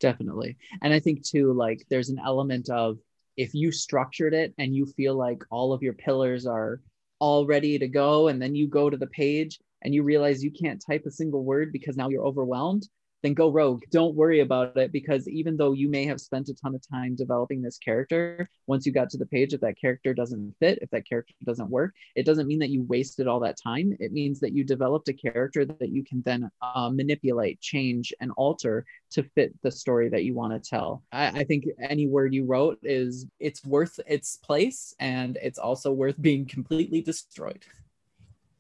definitely. 0.02 0.58
And 0.82 0.94
i 0.94 1.00
think 1.00 1.24
too 1.24 1.54
like 1.54 1.86
there's 1.90 2.10
an 2.10 2.20
element 2.20 2.70
of 2.70 2.98
if 3.38 3.54
you 3.54 3.72
structured 3.72 4.34
it 4.34 4.54
and 4.58 4.76
you 4.76 4.86
feel 4.86 5.16
like 5.16 5.44
all 5.50 5.72
of 5.72 5.82
your 5.82 5.94
pillars 5.94 6.46
are 6.46 6.82
all 7.20 7.46
ready 7.46 7.80
to 7.80 7.88
go 7.88 8.28
and 8.28 8.42
then 8.42 8.56
you 8.56 8.68
go 8.68 8.90
to 8.90 8.98
the 8.98 9.08
page 9.08 9.60
and 9.84 9.94
you 9.94 10.04
realize 10.04 10.44
you 10.44 10.52
can't 10.52 10.84
type 10.86 11.04
a 11.06 11.12
single 11.12 11.44
word 11.44 11.72
because 11.72 11.96
now 11.96 12.10
you're 12.10 12.26
overwhelmed 12.26 12.88
then 13.24 13.34
go 13.34 13.52
rogue. 13.52 13.84
Don't 13.92 14.16
worry 14.16 14.40
about 14.40 14.76
it 14.78 14.92
because 14.92 15.28
even 15.28 15.58
though 15.58 15.74
you 15.74 15.90
may 15.90 16.06
have 16.06 16.20
spent 16.20 16.50
a 16.50 16.54
ton 16.54 16.76
of 16.76 16.82
time 16.88 17.16
developing 17.16 17.62
this 17.62 17.78
character, 17.78 18.50
once 18.68 18.86
you 18.86 18.92
got 18.92 19.10
to 19.12 19.18
the 19.18 19.26
page, 19.26 19.54
if 19.54 19.62
that 19.62 19.80
character 19.80 20.14
doesn't 20.14 20.56
fit, 20.60 20.80
if 20.82 20.90
that 20.90 21.08
character 21.08 21.34
doesn't 21.46 21.70
work, 21.70 21.94
it 22.16 22.26
doesn't 22.26 22.48
mean 22.48 22.60
that 22.60 22.70
you 22.70 22.84
wasted 22.84 23.28
all 23.28 23.40
that 23.40 23.58
time. 23.62 23.96
It 24.00 24.12
means 24.12 24.40
that 24.40 24.54
you 24.54 24.64
developed 24.64 25.10
a 25.10 25.14
character 25.14 25.66
that 25.66 25.90
you 25.90 26.04
can 26.04 26.22
then 26.24 26.50
uh, 26.62 26.90
manipulate, 26.90 27.60
change, 27.62 28.14
and 28.20 28.32
alter 28.38 28.86
to 29.12 29.24
fit 29.24 29.54
the 29.62 29.72
story 29.72 30.10
that 30.10 30.24
you 30.24 30.34
want 30.34 30.54
to 30.54 30.70
tell. 30.70 31.04
I, 31.12 31.28
I 31.28 31.44
think 31.44 31.66
any 31.82 32.08
word 32.08 32.34
you 32.34 32.46
wrote 32.46 32.80
is 32.84 33.28
it's 33.40 33.64
worth 33.66 34.00
its 34.08 34.38
place 34.38 34.96
and 35.00 35.38
it's 35.42 35.60
also 35.60 35.92
worth 35.92 36.20
being 36.22 36.46
completely 36.46 37.02
destroyed. 37.02 37.66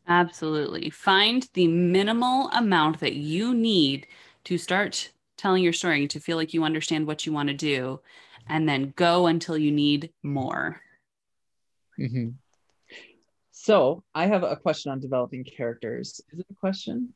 Absolutely. 0.08 0.90
Find 0.90 1.48
the 1.54 1.68
minimal 1.68 2.50
amount 2.50 3.00
that 3.00 3.14
you 3.14 3.54
need 3.54 4.08
to 4.46 4.58
start 4.58 5.12
telling 5.38 5.64
your 5.64 5.74
story 5.74 6.08
to 6.08 6.20
feel 6.20 6.38
like 6.38 6.54
you 6.54 6.64
understand 6.64 7.08
what 7.08 7.26
you 7.26 7.34
want 7.34 7.50
to 7.50 7.56
do 7.56 8.00
and 8.48 8.68
then 8.68 8.94
go 8.96 9.28
until 9.28 9.58
you 9.58 9.72
need 9.72 10.12
more. 10.24 10.82
Mm-hmm. 12.00 12.30
so 13.52 14.02
i 14.16 14.26
have 14.26 14.42
a 14.42 14.56
question 14.56 14.92
on 14.92 15.00
developing 15.00 15.44
characters. 15.44 16.22
Is 16.32 16.40
it 16.40 16.48
a 16.50 16.56
question? 16.56 17.14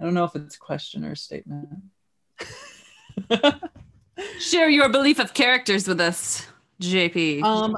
I 0.00 0.04
don't 0.04 0.14
know 0.14 0.24
if 0.24 0.34
it's 0.34 0.56
a 0.56 0.58
question 0.58 1.04
or 1.04 1.12
a 1.12 1.16
statement. 1.16 1.68
Share 4.38 4.70
your 4.70 4.88
belief 4.88 5.18
of 5.18 5.34
characters 5.34 5.86
with 5.86 6.00
us 6.00 6.46
jp 6.82 7.42
um 7.42 7.76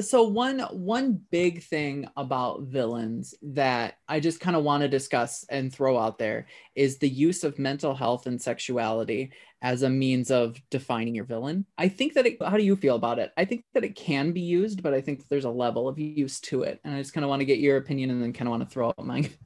so 0.00 0.22
one 0.24 0.60
one 0.60 1.20
big 1.30 1.62
thing 1.62 2.06
about 2.16 2.62
villains 2.62 3.34
that 3.42 3.98
i 4.08 4.20
just 4.20 4.40
kind 4.40 4.56
of 4.56 4.62
want 4.62 4.82
to 4.82 4.88
discuss 4.88 5.44
and 5.48 5.72
throw 5.72 5.98
out 5.98 6.18
there 6.18 6.46
is 6.74 6.98
the 6.98 7.08
use 7.08 7.44
of 7.44 7.58
mental 7.58 7.94
health 7.94 8.26
and 8.26 8.40
sexuality 8.40 9.32
as 9.62 9.82
a 9.82 9.88
means 9.88 10.30
of 10.30 10.60
defining 10.70 11.14
your 11.14 11.24
villain. 11.24 11.64
I 11.78 11.88
think 11.88 12.12
that 12.12 12.26
it, 12.26 12.36
how 12.42 12.58
do 12.58 12.62
you 12.62 12.76
feel 12.76 12.94
about 12.94 13.18
it? 13.18 13.32
I 13.38 13.46
think 13.46 13.64
that 13.72 13.84
it 13.84 13.96
can 13.96 14.32
be 14.32 14.42
used 14.42 14.82
but 14.82 14.94
i 14.94 15.00
think 15.00 15.18
that 15.18 15.28
there's 15.28 15.44
a 15.44 15.50
level 15.50 15.88
of 15.88 15.98
use 15.98 16.40
to 16.40 16.62
it 16.62 16.80
and 16.84 16.94
i 16.94 16.98
just 16.98 17.12
kind 17.12 17.24
of 17.24 17.28
want 17.30 17.40
to 17.40 17.46
get 17.46 17.58
your 17.58 17.76
opinion 17.76 18.10
and 18.10 18.22
then 18.22 18.32
kind 18.32 18.48
of 18.48 18.50
want 18.50 18.62
to 18.62 18.68
throw 18.68 18.88
out 18.88 19.04
mine. 19.04 19.28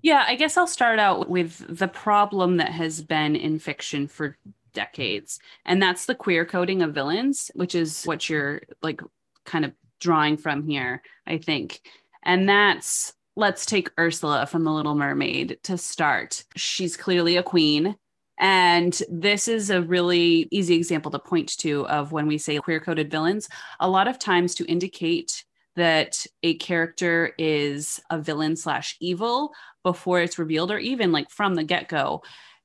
Yeah 0.00 0.24
i 0.28 0.36
guess 0.36 0.56
i'll 0.56 0.68
start 0.68 1.00
out 1.00 1.28
with 1.28 1.64
the 1.76 1.88
problem 1.88 2.58
that 2.58 2.70
has 2.70 3.02
been 3.02 3.34
in 3.34 3.58
fiction 3.58 4.06
for 4.06 4.36
decades 4.72 5.40
and 5.64 5.82
that's 5.82 6.06
the 6.06 6.14
queer 6.14 6.46
coding 6.46 6.82
of 6.82 6.94
villains 6.94 7.50
which 7.56 7.74
is 7.74 8.04
what 8.04 8.28
you're 8.28 8.62
like 8.80 9.00
kind 9.48 9.64
of 9.64 9.72
drawing 10.00 10.36
from 10.36 10.68
here, 10.68 11.02
I 11.26 11.38
think. 11.38 11.80
And 12.22 12.48
that's 12.48 13.12
let's 13.36 13.66
take 13.66 13.90
Ursula 13.98 14.46
from 14.46 14.64
The 14.64 14.72
Little 14.72 14.94
Mermaid 14.94 15.58
to 15.64 15.78
start. 15.78 16.44
She's 16.56 16.96
clearly 16.96 17.36
a 17.36 17.42
queen. 17.42 17.96
And 18.40 19.00
this 19.08 19.48
is 19.48 19.70
a 19.70 19.82
really 19.82 20.48
easy 20.50 20.74
example 20.74 21.10
to 21.12 21.18
point 21.18 21.56
to 21.58 21.86
of 21.86 22.12
when 22.12 22.26
we 22.26 22.38
say 22.38 22.58
queer 22.58 22.80
coded 22.80 23.10
villains. 23.10 23.48
A 23.80 23.88
lot 23.88 24.08
of 24.08 24.18
times 24.18 24.54
to 24.56 24.64
indicate 24.66 25.44
that 25.76 26.26
a 26.42 26.54
character 26.54 27.32
is 27.38 28.00
a 28.10 28.18
villain 28.18 28.56
slash 28.56 28.96
evil 29.00 29.52
before 29.84 30.20
it's 30.20 30.38
revealed, 30.38 30.72
or 30.72 30.78
even 30.78 31.12
like 31.12 31.30
from 31.30 31.54
the 31.54 31.64
get 31.64 31.88
go. 31.88 32.22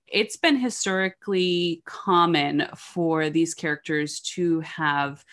It's 0.07 0.37
been 0.37 0.57
historically 0.57 1.83
common 1.85 2.67
for 2.75 3.29
these 3.29 3.53
characters 3.53 4.19
to 4.35 4.59
have 4.61 5.23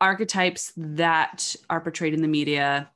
archetypes 0.00 0.72
that 0.76 1.54
are 1.70 1.80
portrayed 1.80 2.14
in 2.14 2.22
the 2.22 2.28
media 2.28 2.90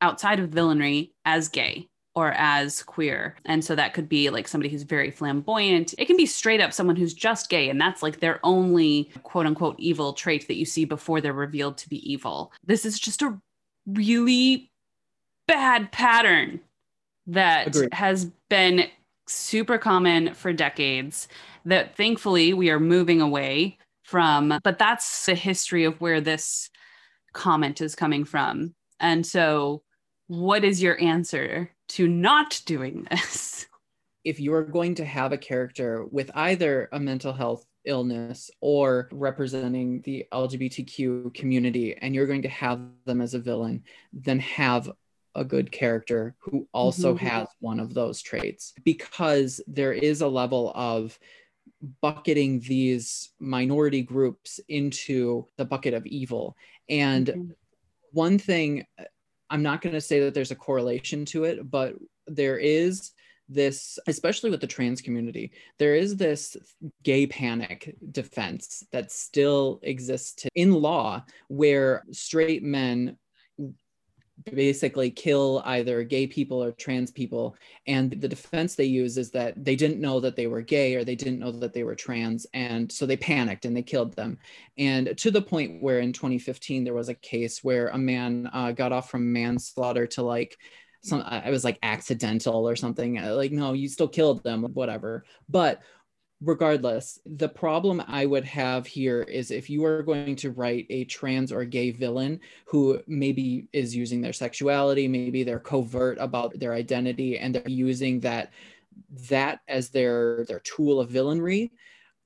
outside 0.00 0.40
of 0.40 0.50
villainy 0.50 1.12
as 1.24 1.48
gay 1.48 1.88
or 2.14 2.32
as 2.32 2.82
queer. 2.82 3.36
And 3.44 3.62
so 3.62 3.74
that 3.74 3.92
could 3.92 4.08
be 4.08 4.30
like 4.30 4.48
somebody 4.48 4.70
who's 4.70 4.82
very 4.82 5.10
flamboyant. 5.10 5.94
It 5.98 6.06
can 6.06 6.16
be 6.16 6.26
straight 6.26 6.62
up 6.62 6.72
someone 6.72 6.96
who's 6.96 7.14
just 7.14 7.50
gay, 7.50 7.68
and 7.68 7.80
that's 7.80 8.02
like 8.02 8.20
their 8.20 8.40
only 8.42 9.10
quote 9.22 9.46
unquote 9.46 9.76
evil 9.78 10.14
trait 10.14 10.48
that 10.48 10.56
you 10.56 10.64
see 10.64 10.86
before 10.86 11.20
they're 11.20 11.32
revealed 11.34 11.76
to 11.78 11.88
be 11.88 12.10
evil. 12.10 12.52
This 12.64 12.86
is 12.86 12.98
just 12.98 13.22
a 13.22 13.38
really 13.86 14.70
bad 15.46 15.92
pattern 15.92 16.60
that 17.26 17.68
Agreed. 17.68 17.92
has 17.92 18.30
been 18.48 18.88
super 19.28 19.76
common 19.76 20.32
for 20.34 20.52
decades 20.52 21.28
that 21.64 21.96
thankfully 21.96 22.54
we 22.54 22.70
are 22.70 22.80
moving 22.80 23.20
away 23.20 23.76
from. 24.06 24.58
But 24.62 24.78
that's 24.78 25.26
the 25.26 25.34
history 25.34 25.84
of 25.84 26.00
where 26.00 26.20
this 26.20 26.70
comment 27.32 27.80
is 27.80 27.94
coming 27.94 28.24
from. 28.24 28.74
And 29.00 29.26
so, 29.26 29.82
what 30.28 30.64
is 30.64 30.82
your 30.82 31.00
answer 31.00 31.70
to 31.88 32.08
not 32.08 32.62
doing 32.64 33.06
this? 33.10 33.66
If 34.24 34.40
you're 34.40 34.64
going 34.64 34.96
to 34.96 35.04
have 35.04 35.32
a 35.32 35.38
character 35.38 36.04
with 36.10 36.32
either 36.34 36.88
a 36.90 36.98
mental 36.98 37.32
health 37.32 37.64
illness 37.84 38.50
or 38.60 39.08
representing 39.12 40.00
the 40.00 40.26
LGBTQ 40.32 41.32
community, 41.32 41.96
and 41.96 42.12
you're 42.12 42.26
going 42.26 42.42
to 42.42 42.48
have 42.48 42.80
them 43.04 43.20
as 43.20 43.34
a 43.34 43.38
villain, 43.38 43.84
then 44.12 44.40
have 44.40 44.90
a 45.36 45.44
good 45.44 45.70
character 45.70 46.34
who 46.40 46.66
also 46.72 47.14
mm-hmm. 47.14 47.26
has 47.26 47.46
one 47.60 47.78
of 47.78 47.94
those 47.94 48.20
traits 48.20 48.72
because 48.84 49.60
there 49.68 49.92
is 49.92 50.22
a 50.22 50.28
level 50.28 50.72
of 50.74 51.16
bucketing 52.00 52.60
these 52.60 53.30
minority 53.38 54.02
groups 54.02 54.60
into 54.68 55.46
the 55.56 55.64
bucket 55.64 55.94
of 55.94 56.06
evil. 56.06 56.56
And 56.88 57.26
mm-hmm. 57.26 57.50
one 58.12 58.38
thing, 58.38 58.86
I'm 59.50 59.62
not 59.62 59.82
going 59.82 59.94
to 59.94 60.00
say 60.00 60.20
that 60.20 60.34
there's 60.34 60.50
a 60.50 60.56
correlation 60.56 61.24
to 61.26 61.44
it, 61.44 61.70
but 61.70 61.94
there 62.26 62.58
is 62.58 63.12
this, 63.48 63.98
especially 64.06 64.50
with 64.50 64.60
the 64.60 64.66
trans 64.66 65.00
community, 65.00 65.52
there 65.78 65.94
is 65.94 66.16
this 66.16 66.56
gay 67.04 67.26
panic 67.26 67.94
defense 68.10 68.84
that 68.92 69.12
still 69.12 69.78
exists 69.82 70.46
in 70.54 70.72
law 70.72 71.24
where 71.48 72.02
straight 72.10 72.62
men 72.62 73.16
basically 74.44 75.10
kill 75.10 75.62
either 75.64 76.02
gay 76.04 76.26
people 76.26 76.62
or 76.62 76.72
trans 76.72 77.10
people. 77.10 77.56
And 77.86 78.10
the 78.10 78.28
defense 78.28 78.74
they 78.74 78.84
use 78.84 79.18
is 79.18 79.30
that 79.32 79.62
they 79.62 79.76
didn't 79.76 80.00
know 80.00 80.20
that 80.20 80.36
they 80.36 80.46
were 80.46 80.60
gay 80.60 80.94
or 80.94 81.04
they 81.04 81.14
didn't 81.14 81.38
know 81.38 81.50
that 81.52 81.72
they 81.72 81.84
were 81.84 81.94
trans. 81.94 82.46
And 82.54 82.90
so 82.90 83.06
they 83.06 83.16
panicked 83.16 83.64
and 83.64 83.76
they 83.76 83.82
killed 83.82 84.14
them. 84.14 84.38
And 84.78 85.16
to 85.18 85.30
the 85.30 85.42
point 85.42 85.82
where 85.82 86.00
in 86.00 86.12
2015, 86.12 86.84
there 86.84 86.94
was 86.94 87.08
a 87.08 87.14
case 87.14 87.64
where 87.64 87.88
a 87.88 87.98
man 87.98 88.48
uh, 88.52 88.72
got 88.72 88.92
off 88.92 89.10
from 89.10 89.32
manslaughter 89.32 90.06
to 90.08 90.22
like, 90.22 90.56
some 91.02 91.22
I 91.24 91.50
was 91.50 91.62
like 91.62 91.78
accidental 91.82 92.68
or 92.68 92.74
something 92.74 93.14
like 93.14 93.52
no 93.52 93.74
you 93.74 93.88
still 93.88 94.08
killed 94.08 94.42
them 94.42 94.64
whatever 94.74 95.24
but 95.48 95.82
regardless, 96.42 97.18
the 97.24 97.48
problem 97.48 98.02
I 98.06 98.26
would 98.26 98.44
have 98.44 98.86
here 98.86 99.22
is 99.22 99.50
if 99.50 99.70
you 99.70 99.84
are 99.84 100.02
going 100.02 100.36
to 100.36 100.50
write 100.50 100.86
a 100.90 101.04
trans 101.04 101.50
or 101.50 101.64
gay 101.64 101.90
villain 101.92 102.40
who 102.66 103.00
maybe 103.06 103.68
is 103.72 103.96
using 103.96 104.20
their 104.20 104.32
sexuality, 104.32 105.08
maybe 105.08 105.44
they're 105.44 105.58
covert 105.58 106.18
about 106.20 106.58
their 106.58 106.74
identity 106.74 107.38
and 107.38 107.54
they're 107.54 107.68
using 107.68 108.20
that 108.20 108.52
that 109.28 109.60
as 109.68 109.90
their 109.90 110.44
their 110.46 110.60
tool 110.60 111.00
of 111.00 111.10
villainry, 111.10 111.70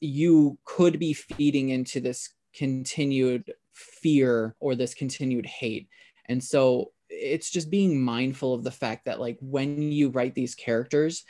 you 0.00 0.58
could 0.64 0.98
be 0.98 1.12
feeding 1.12 1.68
into 1.68 2.00
this 2.00 2.30
continued 2.54 3.52
fear 3.72 4.56
or 4.60 4.74
this 4.74 4.94
continued 4.94 5.46
hate. 5.46 5.88
And 6.26 6.42
so 6.42 6.92
it's 7.08 7.50
just 7.50 7.70
being 7.70 8.00
mindful 8.00 8.54
of 8.54 8.64
the 8.64 8.70
fact 8.70 9.04
that 9.04 9.20
like 9.20 9.36
when 9.40 9.92
you 9.92 10.10
write 10.10 10.34
these 10.34 10.54
characters, 10.54 11.24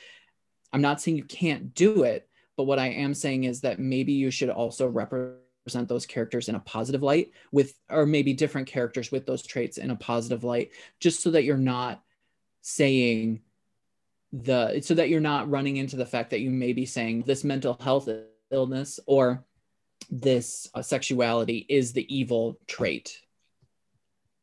I'm 0.72 0.82
not 0.82 1.00
saying 1.00 1.16
you 1.16 1.24
can't 1.24 1.74
do 1.74 2.04
it, 2.04 2.28
but 2.60 2.66
what 2.66 2.78
I 2.78 2.88
am 2.88 3.14
saying 3.14 3.44
is 3.44 3.62
that 3.62 3.78
maybe 3.78 4.12
you 4.12 4.30
should 4.30 4.50
also 4.50 4.86
represent 4.86 5.88
those 5.88 6.04
characters 6.04 6.50
in 6.50 6.56
a 6.56 6.60
positive 6.60 7.02
light 7.02 7.30
with, 7.50 7.72
or 7.88 8.04
maybe 8.04 8.34
different 8.34 8.68
characters 8.68 9.10
with 9.10 9.24
those 9.24 9.40
traits 9.42 9.78
in 9.78 9.90
a 9.90 9.96
positive 9.96 10.44
light, 10.44 10.72
just 10.98 11.22
so 11.22 11.30
that 11.30 11.44
you're 11.44 11.56
not 11.56 12.02
saying 12.60 13.40
the, 14.34 14.78
so 14.82 14.92
that 14.92 15.08
you're 15.08 15.20
not 15.22 15.48
running 15.48 15.78
into 15.78 15.96
the 15.96 16.04
fact 16.04 16.28
that 16.28 16.40
you 16.40 16.50
may 16.50 16.74
be 16.74 16.84
saying 16.84 17.22
this 17.22 17.44
mental 17.44 17.78
health 17.80 18.10
illness 18.50 19.00
or 19.06 19.42
this 20.10 20.68
uh, 20.74 20.82
sexuality 20.82 21.64
is 21.66 21.94
the 21.94 22.14
evil 22.14 22.58
trait. 22.66 23.22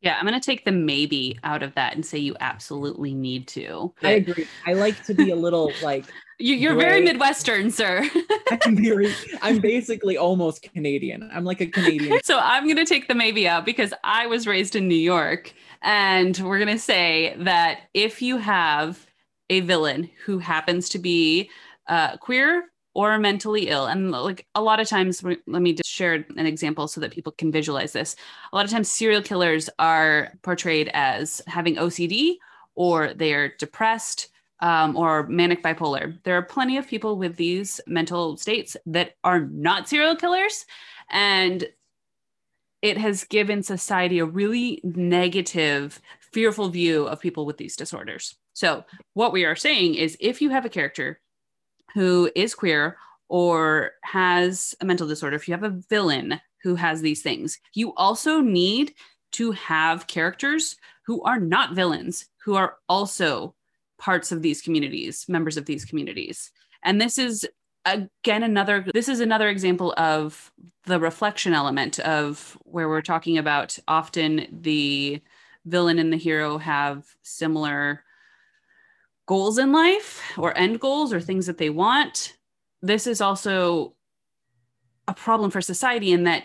Yeah, 0.00 0.16
I'm 0.18 0.26
going 0.26 0.34
to 0.34 0.44
take 0.44 0.64
the 0.64 0.72
maybe 0.72 1.38
out 1.44 1.62
of 1.62 1.72
that 1.76 1.94
and 1.94 2.04
say 2.04 2.18
you 2.18 2.34
absolutely 2.40 3.14
need 3.14 3.46
to. 3.48 3.94
I 4.02 4.10
agree. 4.14 4.48
I 4.66 4.72
like 4.72 5.04
to 5.04 5.14
be 5.14 5.30
a 5.30 5.36
little 5.36 5.70
like 5.84 6.04
you, 6.38 6.70
are 6.70 6.76
very 6.76 7.02
Midwestern, 7.02 7.70
sir. 7.70 8.08
I'm 8.62 8.76
very, 8.76 9.12
I'm 9.42 9.58
basically 9.58 10.16
almost 10.16 10.62
Canadian. 10.62 11.28
I'm 11.32 11.44
like 11.44 11.60
a 11.60 11.66
Canadian. 11.66 12.20
so 12.22 12.38
I'm 12.40 12.64
going 12.64 12.76
to 12.76 12.84
take 12.84 13.08
the 13.08 13.14
maybe 13.14 13.48
out 13.48 13.64
because 13.64 13.92
I 14.04 14.26
was 14.26 14.46
raised 14.46 14.76
in 14.76 14.88
New 14.88 14.94
York. 14.94 15.52
And 15.82 16.36
we're 16.38 16.58
going 16.58 16.76
to 16.76 16.78
say 16.78 17.34
that 17.38 17.82
if 17.94 18.22
you 18.22 18.38
have 18.38 19.06
a 19.50 19.60
villain 19.60 20.10
who 20.24 20.38
happens 20.38 20.88
to 20.90 20.98
be 20.98 21.50
uh, 21.88 22.16
queer 22.18 22.64
or 22.94 23.18
mentally 23.18 23.68
ill, 23.68 23.86
and 23.86 24.10
like 24.10 24.46
a 24.54 24.62
lot 24.62 24.80
of 24.80 24.88
times, 24.88 25.22
let 25.22 25.62
me 25.62 25.72
just 25.72 25.88
share 25.88 26.24
an 26.36 26.46
example 26.46 26.88
so 26.88 27.00
that 27.00 27.12
people 27.12 27.32
can 27.32 27.52
visualize 27.52 27.92
this. 27.92 28.16
A 28.52 28.56
lot 28.56 28.64
of 28.64 28.70
times, 28.70 28.88
serial 28.88 29.22
killers 29.22 29.70
are 29.78 30.32
portrayed 30.42 30.90
as 30.94 31.40
having 31.46 31.76
OCD 31.76 32.36
or 32.74 33.12
they 33.14 33.34
are 33.34 33.48
depressed 33.58 34.28
um, 34.60 34.96
or 34.96 35.26
manic 35.26 35.62
bipolar. 35.62 36.18
There 36.24 36.36
are 36.36 36.42
plenty 36.42 36.76
of 36.76 36.86
people 36.86 37.16
with 37.16 37.36
these 37.36 37.80
mental 37.86 38.36
states 38.36 38.76
that 38.86 39.14
are 39.24 39.40
not 39.40 39.88
serial 39.88 40.16
killers. 40.16 40.66
And 41.10 41.66
it 42.82 42.96
has 42.98 43.24
given 43.24 43.62
society 43.62 44.18
a 44.18 44.24
really 44.24 44.80
negative, 44.84 46.00
fearful 46.32 46.68
view 46.68 47.06
of 47.06 47.20
people 47.20 47.46
with 47.46 47.56
these 47.56 47.76
disorders. 47.76 48.36
So, 48.52 48.84
what 49.14 49.32
we 49.32 49.44
are 49.44 49.56
saying 49.56 49.94
is 49.94 50.16
if 50.20 50.40
you 50.40 50.50
have 50.50 50.64
a 50.64 50.70
character 50.70 51.20
who 51.94 52.30
is 52.34 52.54
queer 52.54 52.96
or 53.28 53.92
has 54.02 54.74
a 54.80 54.84
mental 54.84 55.08
disorder, 55.08 55.36
if 55.36 55.48
you 55.48 55.54
have 55.54 55.64
a 55.64 55.80
villain 55.88 56.40
who 56.62 56.74
has 56.74 57.00
these 57.00 57.22
things, 57.22 57.58
you 57.74 57.94
also 57.94 58.40
need 58.40 58.94
to 59.32 59.52
have 59.52 60.06
characters 60.06 60.76
who 61.06 61.22
are 61.22 61.38
not 61.38 61.74
villains, 61.74 62.26
who 62.44 62.54
are 62.54 62.76
also 62.88 63.54
parts 63.98 64.32
of 64.32 64.42
these 64.42 64.62
communities, 64.62 65.26
members 65.28 65.56
of 65.56 65.66
these 65.66 65.84
communities. 65.84 66.50
And 66.84 67.00
this 67.00 67.18
is 67.18 67.46
again 67.84 68.42
another 68.42 68.84
this 68.92 69.08
is 69.08 69.20
another 69.20 69.48
example 69.48 69.94
of 69.96 70.52
the 70.84 71.00
reflection 71.00 71.54
element 71.54 71.98
of 72.00 72.58
where 72.62 72.88
we're 72.88 73.00
talking 73.00 73.38
about 73.38 73.78
often 73.88 74.46
the 74.50 75.22
villain 75.64 75.98
and 75.98 76.12
the 76.12 76.16
hero 76.16 76.58
have 76.58 77.06
similar 77.22 78.04
goals 79.26 79.58
in 79.58 79.72
life 79.72 80.22
or 80.38 80.56
end 80.56 80.80
goals 80.80 81.12
or 81.12 81.20
things 81.20 81.46
that 81.46 81.58
they 81.58 81.70
want. 81.70 82.36
This 82.82 83.06
is 83.06 83.20
also 83.20 83.94
a 85.06 85.14
problem 85.14 85.50
for 85.50 85.60
society 85.60 86.12
in 86.12 86.24
that 86.24 86.44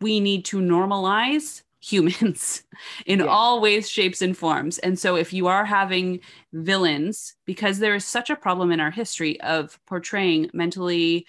we 0.00 0.20
need 0.20 0.44
to 0.46 0.58
normalize 0.58 1.62
humans 1.82 2.62
in 3.06 3.20
yeah. 3.20 3.26
all 3.26 3.60
ways, 3.60 3.90
shapes, 3.90 4.22
and 4.22 4.36
forms. 4.36 4.78
And 4.78 4.98
so, 4.98 5.16
if 5.16 5.32
you 5.32 5.48
are 5.48 5.64
having 5.64 6.20
villains, 6.52 7.34
because 7.44 7.78
there 7.78 7.94
is 7.94 8.04
such 8.04 8.30
a 8.30 8.36
problem 8.36 8.72
in 8.72 8.80
our 8.80 8.90
history 8.90 9.40
of 9.40 9.78
portraying 9.86 10.50
mentally, 10.54 11.26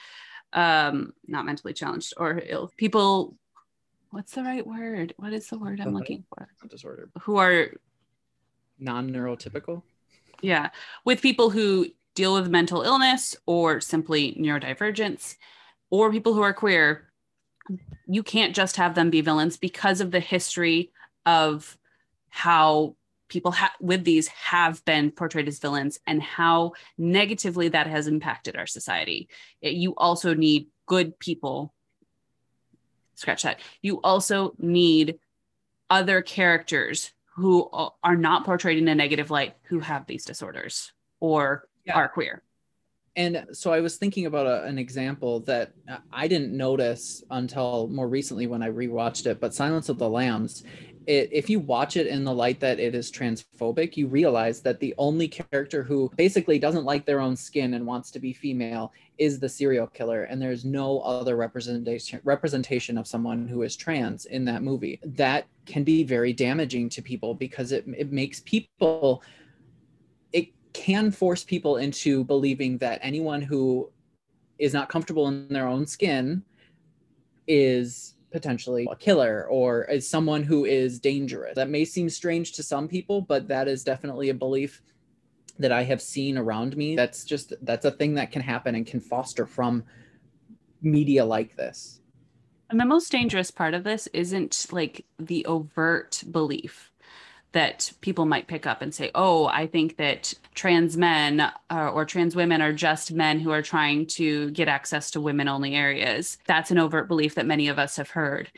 um, 0.53 1.13
not 1.27 1.45
mentally 1.45 1.73
challenged 1.73 2.13
or 2.17 2.41
ill 2.45 2.71
people, 2.77 3.35
what's 4.11 4.33
the 4.33 4.43
right 4.43 4.65
word? 4.65 5.13
What 5.17 5.33
is 5.33 5.47
the 5.47 5.57
word 5.57 5.81
I'm 5.81 5.93
looking 5.93 6.23
for? 6.29 6.47
Disorder. 6.69 7.09
Who 7.21 7.37
are 7.37 7.71
non 8.79 9.09
neurotypical? 9.09 9.81
Yeah. 10.41 10.69
With 11.05 11.21
people 11.21 11.49
who 11.49 11.87
deal 12.15 12.35
with 12.35 12.47
mental 12.47 12.83
illness 12.83 13.35
or 13.47 13.81
simply 13.81 14.33
neurodivergence, 14.39 15.35
or 15.89 16.11
people 16.11 16.33
who 16.33 16.41
are 16.41 16.53
queer 16.53 17.12
you 18.07 18.23
can't 18.23 18.55
just 18.55 18.77
have 18.77 18.95
them 18.95 19.09
be 19.09 19.21
villains 19.21 19.57
because 19.57 20.01
of 20.01 20.11
the 20.11 20.19
history 20.19 20.91
of 21.25 21.77
how 22.29 22.95
people 23.29 23.51
ha- 23.51 23.73
with 23.79 24.03
these 24.03 24.27
have 24.27 24.83
been 24.85 25.11
portrayed 25.11 25.47
as 25.47 25.59
villains 25.59 25.99
and 26.05 26.21
how 26.21 26.73
negatively 26.97 27.69
that 27.69 27.87
has 27.87 28.07
impacted 28.07 28.55
our 28.55 28.67
society. 28.67 29.29
It, 29.61 29.73
you 29.73 29.93
also 29.95 30.33
need 30.33 30.67
good 30.85 31.17
people. 31.19 31.73
Scratch 33.15 33.43
that. 33.43 33.59
You 33.81 34.01
also 34.01 34.53
need 34.59 35.19
other 35.89 36.21
characters 36.21 37.11
who 37.35 37.69
are 38.03 38.15
not 38.15 38.45
portrayed 38.45 38.77
in 38.77 38.87
a 38.87 38.95
negative 38.95 39.31
light 39.31 39.55
who 39.63 39.79
have 39.79 40.05
these 40.05 40.25
disorders 40.25 40.91
or 41.19 41.67
yeah. 41.85 41.95
are 41.95 42.09
queer 42.09 42.43
and 43.15 43.45
so 43.51 43.71
I 43.71 43.79
was 43.79 43.97
thinking 43.97 44.25
about 44.25 44.47
a, 44.47 44.63
an 44.63 44.77
example 44.79 45.39
that 45.41 45.73
I 46.11 46.27
didn't 46.27 46.55
notice 46.55 47.23
until 47.29 47.87
more 47.89 48.07
recently 48.07 48.47
when 48.47 48.63
I 48.63 48.69
rewatched 48.69 49.27
it. 49.27 49.39
But 49.39 49.53
Silence 49.53 49.89
of 49.89 49.99
the 49.99 50.09
Lambs, 50.09 50.63
it, 51.05 51.29
if 51.31 51.49
you 51.49 51.59
watch 51.59 51.95
it 51.97 52.07
in 52.07 52.23
the 52.23 52.33
light 52.33 52.59
that 52.61 52.79
it 52.79 52.95
is 52.95 53.11
transphobic, 53.11 53.97
you 53.97 54.07
realize 54.07 54.61
that 54.61 54.79
the 54.79 54.95
only 54.97 55.27
character 55.27 55.83
who 55.83 56.09
basically 56.15 56.57
doesn't 56.57 56.85
like 56.85 57.05
their 57.05 57.19
own 57.19 57.35
skin 57.35 57.75
and 57.75 57.85
wants 57.85 58.09
to 58.11 58.19
be 58.19 58.33
female 58.33 58.93
is 59.17 59.39
the 59.39 59.49
serial 59.49 59.87
killer, 59.87 60.23
and 60.23 60.41
there's 60.41 60.65
no 60.65 60.99
other 61.01 61.35
representation 61.35 62.19
representation 62.23 62.97
of 62.97 63.05
someone 63.05 63.47
who 63.47 63.61
is 63.61 63.75
trans 63.75 64.25
in 64.25 64.43
that 64.45 64.63
movie. 64.63 64.99
That 65.03 65.45
can 65.65 65.83
be 65.83 66.03
very 66.03 66.33
damaging 66.33 66.89
to 66.89 67.01
people 67.01 67.35
because 67.35 67.71
it 67.71 67.85
it 67.95 68.11
makes 68.11 68.39
people 68.39 69.21
can 70.73 71.11
force 71.11 71.43
people 71.43 71.77
into 71.77 72.23
believing 72.25 72.77
that 72.79 72.99
anyone 73.01 73.41
who 73.41 73.91
is 74.59 74.73
not 74.73 74.89
comfortable 74.89 75.27
in 75.27 75.47
their 75.49 75.67
own 75.67 75.85
skin 75.85 76.43
is 77.47 78.15
potentially 78.31 78.87
a 78.89 78.95
killer 78.95 79.47
or 79.49 79.83
is 79.85 80.09
someone 80.09 80.43
who 80.43 80.65
is 80.65 80.99
dangerous. 80.99 81.55
That 81.55 81.69
may 81.69 81.85
seem 81.85 82.09
strange 82.09 82.53
to 82.53 82.63
some 82.63 82.87
people, 82.87 83.21
but 83.21 83.47
that 83.47 83.67
is 83.67 83.83
definitely 83.83 84.29
a 84.29 84.33
belief 84.33 84.81
that 85.59 85.71
I 85.71 85.83
have 85.83 86.01
seen 86.01 86.37
around 86.37 86.75
me. 86.75 86.95
That's 86.95 87.23
just 87.23 87.53
that's 87.61 87.85
a 87.85 87.91
thing 87.91 88.15
that 88.15 88.31
can 88.31 88.41
happen 88.41 88.75
and 88.75 88.85
can 88.85 88.99
foster 88.99 89.45
from 89.45 89.83
media 90.81 91.23
like 91.23 91.55
this. 91.55 92.01
And 92.69 92.79
the 92.79 92.85
most 92.85 93.11
dangerous 93.11 93.51
part 93.51 93.75
of 93.75 93.83
this 93.83 94.07
isn't 94.13 94.65
like 94.71 95.05
the 95.19 95.45
overt 95.45 96.23
belief 96.31 96.91
that 97.53 97.91
people 98.01 98.25
might 98.25 98.47
pick 98.47 98.65
up 98.67 98.81
and 98.81 98.93
say, 98.93 99.11
oh, 99.15 99.45
I 99.45 99.67
think 99.67 99.97
that 99.97 100.33
trans 100.53 100.97
men 100.97 101.39
uh, 101.39 101.91
or 101.93 102.03
trans 102.03 102.35
women 102.35 102.61
are 102.61 102.73
just 102.73 103.11
men 103.11 103.39
who 103.39 103.51
are 103.51 103.61
trying 103.61 104.07
to 104.07 104.51
get 104.51 104.67
access 104.67 105.11
to 105.11 105.21
women 105.21 105.47
only 105.47 105.75
areas. 105.75 106.37
That's 106.45 106.71
an 106.71 106.79
overt 106.79 107.07
belief 107.07 107.35
that 107.35 107.45
many 107.45 107.67
of 107.67 107.79
us 107.79 107.95
have 107.97 108.09
heard. 108.09 108.51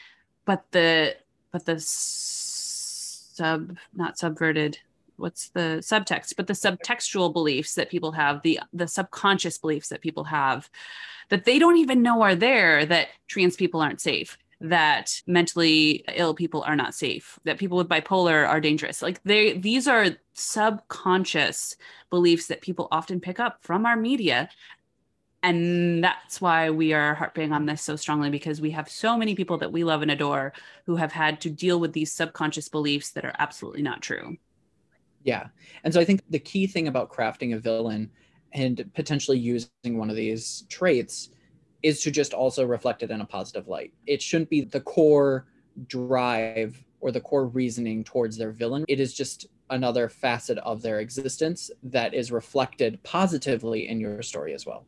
But 0.45 0.63
the, 0.71 1.15
but 1.51 1.65
the 1.65 1.79
sub, 1.79 3.77
not 3.93 4.17
subverted, 4.17 4.79
what's 5.17 5.49
the 5.49 5.79
subtext, 5.81 6.35
but 6.37 6.47
the 6.47 6.53
subtextual 6.53 7.33
beliefs 7.33 7.75
that 7.75 7.89
people 7.89 8.13
have, 8.13 8.41
the, 8.43 8.61
the 8.73 8.87
subconscious 8.87 9.57
beliefs 9.57 9.89
that 9.89 10.01
people 10.01 10.23
have 10.23 10.69
that 11.29 11.45
they 11.45 11.59
don't 11.59 11.77
even 11.77 12.01
know 12.01 12.21
are 12.21 12.35
there 12.35 12.85
that 12.85 13.07
trans 13.27 13.55
people 13.55 13.81
aren't 13.81 14.01
safe 14.01 14.37
that 14.61 15.21
mentally 15.27 16.05
ill 16.13 16.33
people 16.33 16.63
are 16.63 16.75
not 16.75 16.95
safe, 16.95 17.39
that 17.43 17.57
people 17.57 17.77
with 17.77 17.89
bipolar 17.89 18.47
are 18.47 18.61
dangerous. 18.61 19.01
Like 19.01 19.21
they 19.23 19.57
these 19.57 19.87
are 19.87 20.07
subconscious 20.33 21.75
beliefs 22.09 22.47
that 22.47 22.61
people 22.61 22.87
often 22.91 23.19
pick 23.19 23.39
up 23.39 23.61
from 23.61 23.85
our 23.85 23.95
media. 23.95 24.49
And 25.43 26.03
that's 26.03 26.41
why 26.41 26.71
we 26.71 26.93
are 26.93 27.13
harping 27.13 27.51
on 27.51 27.67
this 27.67 27.83
so 27.83 27.95
strongly 27.95 28.31
because 28.31 28.59
we 28.59 28.71
have 28.71 28.89
so 28.89 29.15
many 29.15 29.35
people 29.35 29.59
that 29.59 29.71
we 29.71 29.83
love 29.83 30.01
and 30.01 30.09
adore 30.09 30.53
who 30.87 30.95
have 30.95 31.11
had 31.11 31.39
to 31.41 31.51
deal 31.51 31.79
with 31.79 31.93
these 31.93 32.11
subconscious 32.11 32.67
beliefs 32.67 33.11
that 33.11 33.25
are 33.25 33.35
absolutely 33.37 33.83
not 33.83 34.01
true. 34.01 34.37
Yeah. 35.23 35.47
And 35.83 35.93
so 35.93 35.99
I 35.99 36.05
think 36.05 36.21
the 36.29 36.39
key 36.39 36.65
thing 36.65 36.87
about 36.87 37.11
crafting 37.11 37.53
a 37.53 37.59
villain 37.59 38.09
and 38.53 38.89
potentially 38.95 39.37
using 39.37 39.69
one 39.83 40.09
of 40.09 40.15
these 40.15 40.63
traits 40.69 41.29
is 41.85 42.01
to 42.01 42.09
just 42.09 42.33
also 42.33 42.65
reflect 42.65 43.03
it 43.03 43.11
in 43.11 43.21
a 43.21 43.25
positive 43.25 43.67
light. 43.67 43.93
It 44.07 44.19
shouldn't 44.19 44.49
be 44.49 44.61
the 44.61 44.81
core 44.81 45.45
drive 45.85 46.83
or 46.99 47.11
the 47.11 47.21
core 47.21 47.45
reasoning 47.45 48.03
towards 48.03 48.37
their 48.37 48.51
villain. 48.51 48.85
It 48.87 48.99
is 48.99 49.13
just 49.13 49.45
another 49.69 50.09
facet 50.09 50.57
of 50.59 50.81
their 50.81 50.99
existence 50.99 51.69
that 51.83 52.15
is 52.15 52.31
reflected 52.31 53.01
positively 53.03 53.87
in 53.87 53.99
your 53.99 54.23
story 54.23 54.55
as 54.55 54.65
well. 54.65 54.87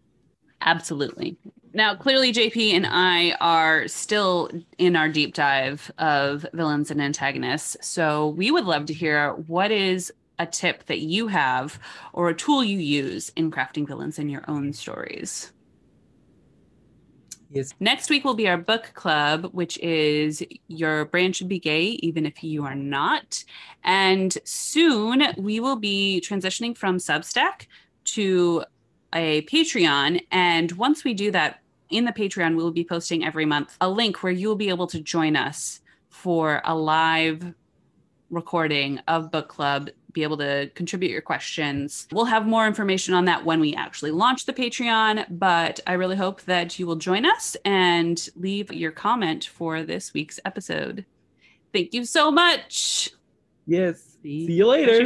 Absolutely. 0.61 1.37
Now, 1.71 1.93
clearly, 1.93 2.33
JP 2.33 2.73
and 2.73 2.87
I 2.87 3.33
are 3.39 3.87
still 3.87 4.49
in 4.79 4.95
our 4.95 5.07
deep 5.07 5.35
dive 5.35 5.91
of 5.99 6.47
villains 6.51 6.89
and 6.89 6.99
antagonists. 6.99 7.77
So, 7.87 8.29
we 8.29 8.49
would 8.49 8.65
love 8.65 8.87
to 8.87 8.93
hear 8.93 9.33
what 9.33 9.69
is 9.69 10.11
a 10.39 10.47
tip 10.47 10.87
that 10.87 10.99
you 10.99 11.27
have 11.27 11.79
or 12.13 12.29
a 12.29 12.33
tool 12.33 12.63
you 12.63 12.79
use 12.79 13.31
in 13.35 13.51
crafting 13.51 13.87
villains 13.87 14.17
in 14.17 14.29
your 14.29 14.43
own 14.47 14.73
stories. 14.73 15.51
Yes. 17.49 17.73
Next 17.79 18.09
week 18.09 18.25
will 18.25 18.33
be 18.33 18.47
our 18.47 18.57
book 18.57 18.91
club, 18.93 19.49
which 19.53 19.77
is 19.79 20.43
Your 20.67 21.05
Brand 21.05 21.35
Should 21.35 21.47
Be 21.47 21.59
Gay, 21.59 21.83
even 22.01 22.25
if 22.25 22.43
you 22.43 22.65
are 22.65 22.75
not. 22.75 23.43
And 23.83 24.37
soon 24.43 25.23
we 25.37 25.59
will 25.59 25.77
be 25.77 26.21
transitioning 26.25 26.77
from 26.77 26.97
Substack 26.97 27.67
to 28.05 28.65
a 29.13 29.43
Patreon. 29.43 30.25
And 30.31 30.71
once 30.73 31.03
we 31.03 31.13
do 31.13 31.31
that, 31.31 31.61
in 31.89 32.03
the 32.03 32.11
Patreon, 32.11 32.57
we 32.57 32.63
will 32.63 32.71
be 32.71 32.83
posting 32.83 33.25
every 33.25 33.45
month 33.45 33.77
a 33.79 33.89
link 33.89 34.21
where 34.21 34.33
you 34.33 34.49
will 34.49 34.55
be 34.55 34.69
able 34.69 34.87
to 34.87 34.99
join 34.99 35.35
us 35.35 35.79
for 36.09 36.61
a 36.65 36.75
live 36.75 37.53
recording 38.29 38.99
of 39.07 39.31
book 39.31 39.47
club 39.47 39.89
be 40.17 40.23
able 40.23 40.37
to 40.37 40.69
contribute 40.73 41.11
your 41.11 41.21
questions. 41.21 42.07
We'll 42.11 42.25
have 42.25 42.47
more 42.47 42.65
information 42.65 43.13
on 43.13 43.25
that 43.25 43.45
when 43.45 43.59
we 43.59 43.75
actually 43.75 44.11
launch 44.11 44.45
the 44.45 44.53
Patreon, 44.53 45.25
but 45.29 45.79
I 45.85 45.93
really 45.93 46.15
hope 46.15 46.41
that 46.43 46.79
you 46.79 46.87
will 46.87 46.95
join 46.95 47.23
us 47.23 47.55
and 47.63 48.27
leave 48.35 48.73
your 48.73 48.91
comment 48.91 49.45
for 49.45 49.83
this 49.83 50.13
week's 50.15 50.39
episode. 50.43 51.05
Thank 51.71 51.93
you 51.93 52.03
so 52.03 52.31
much. 52.31 53.11
Yes. 53.67 54.17
See, 54.23 54.47
See 54.47 54.53
you 54.53 54.67
later. 54.67 55.05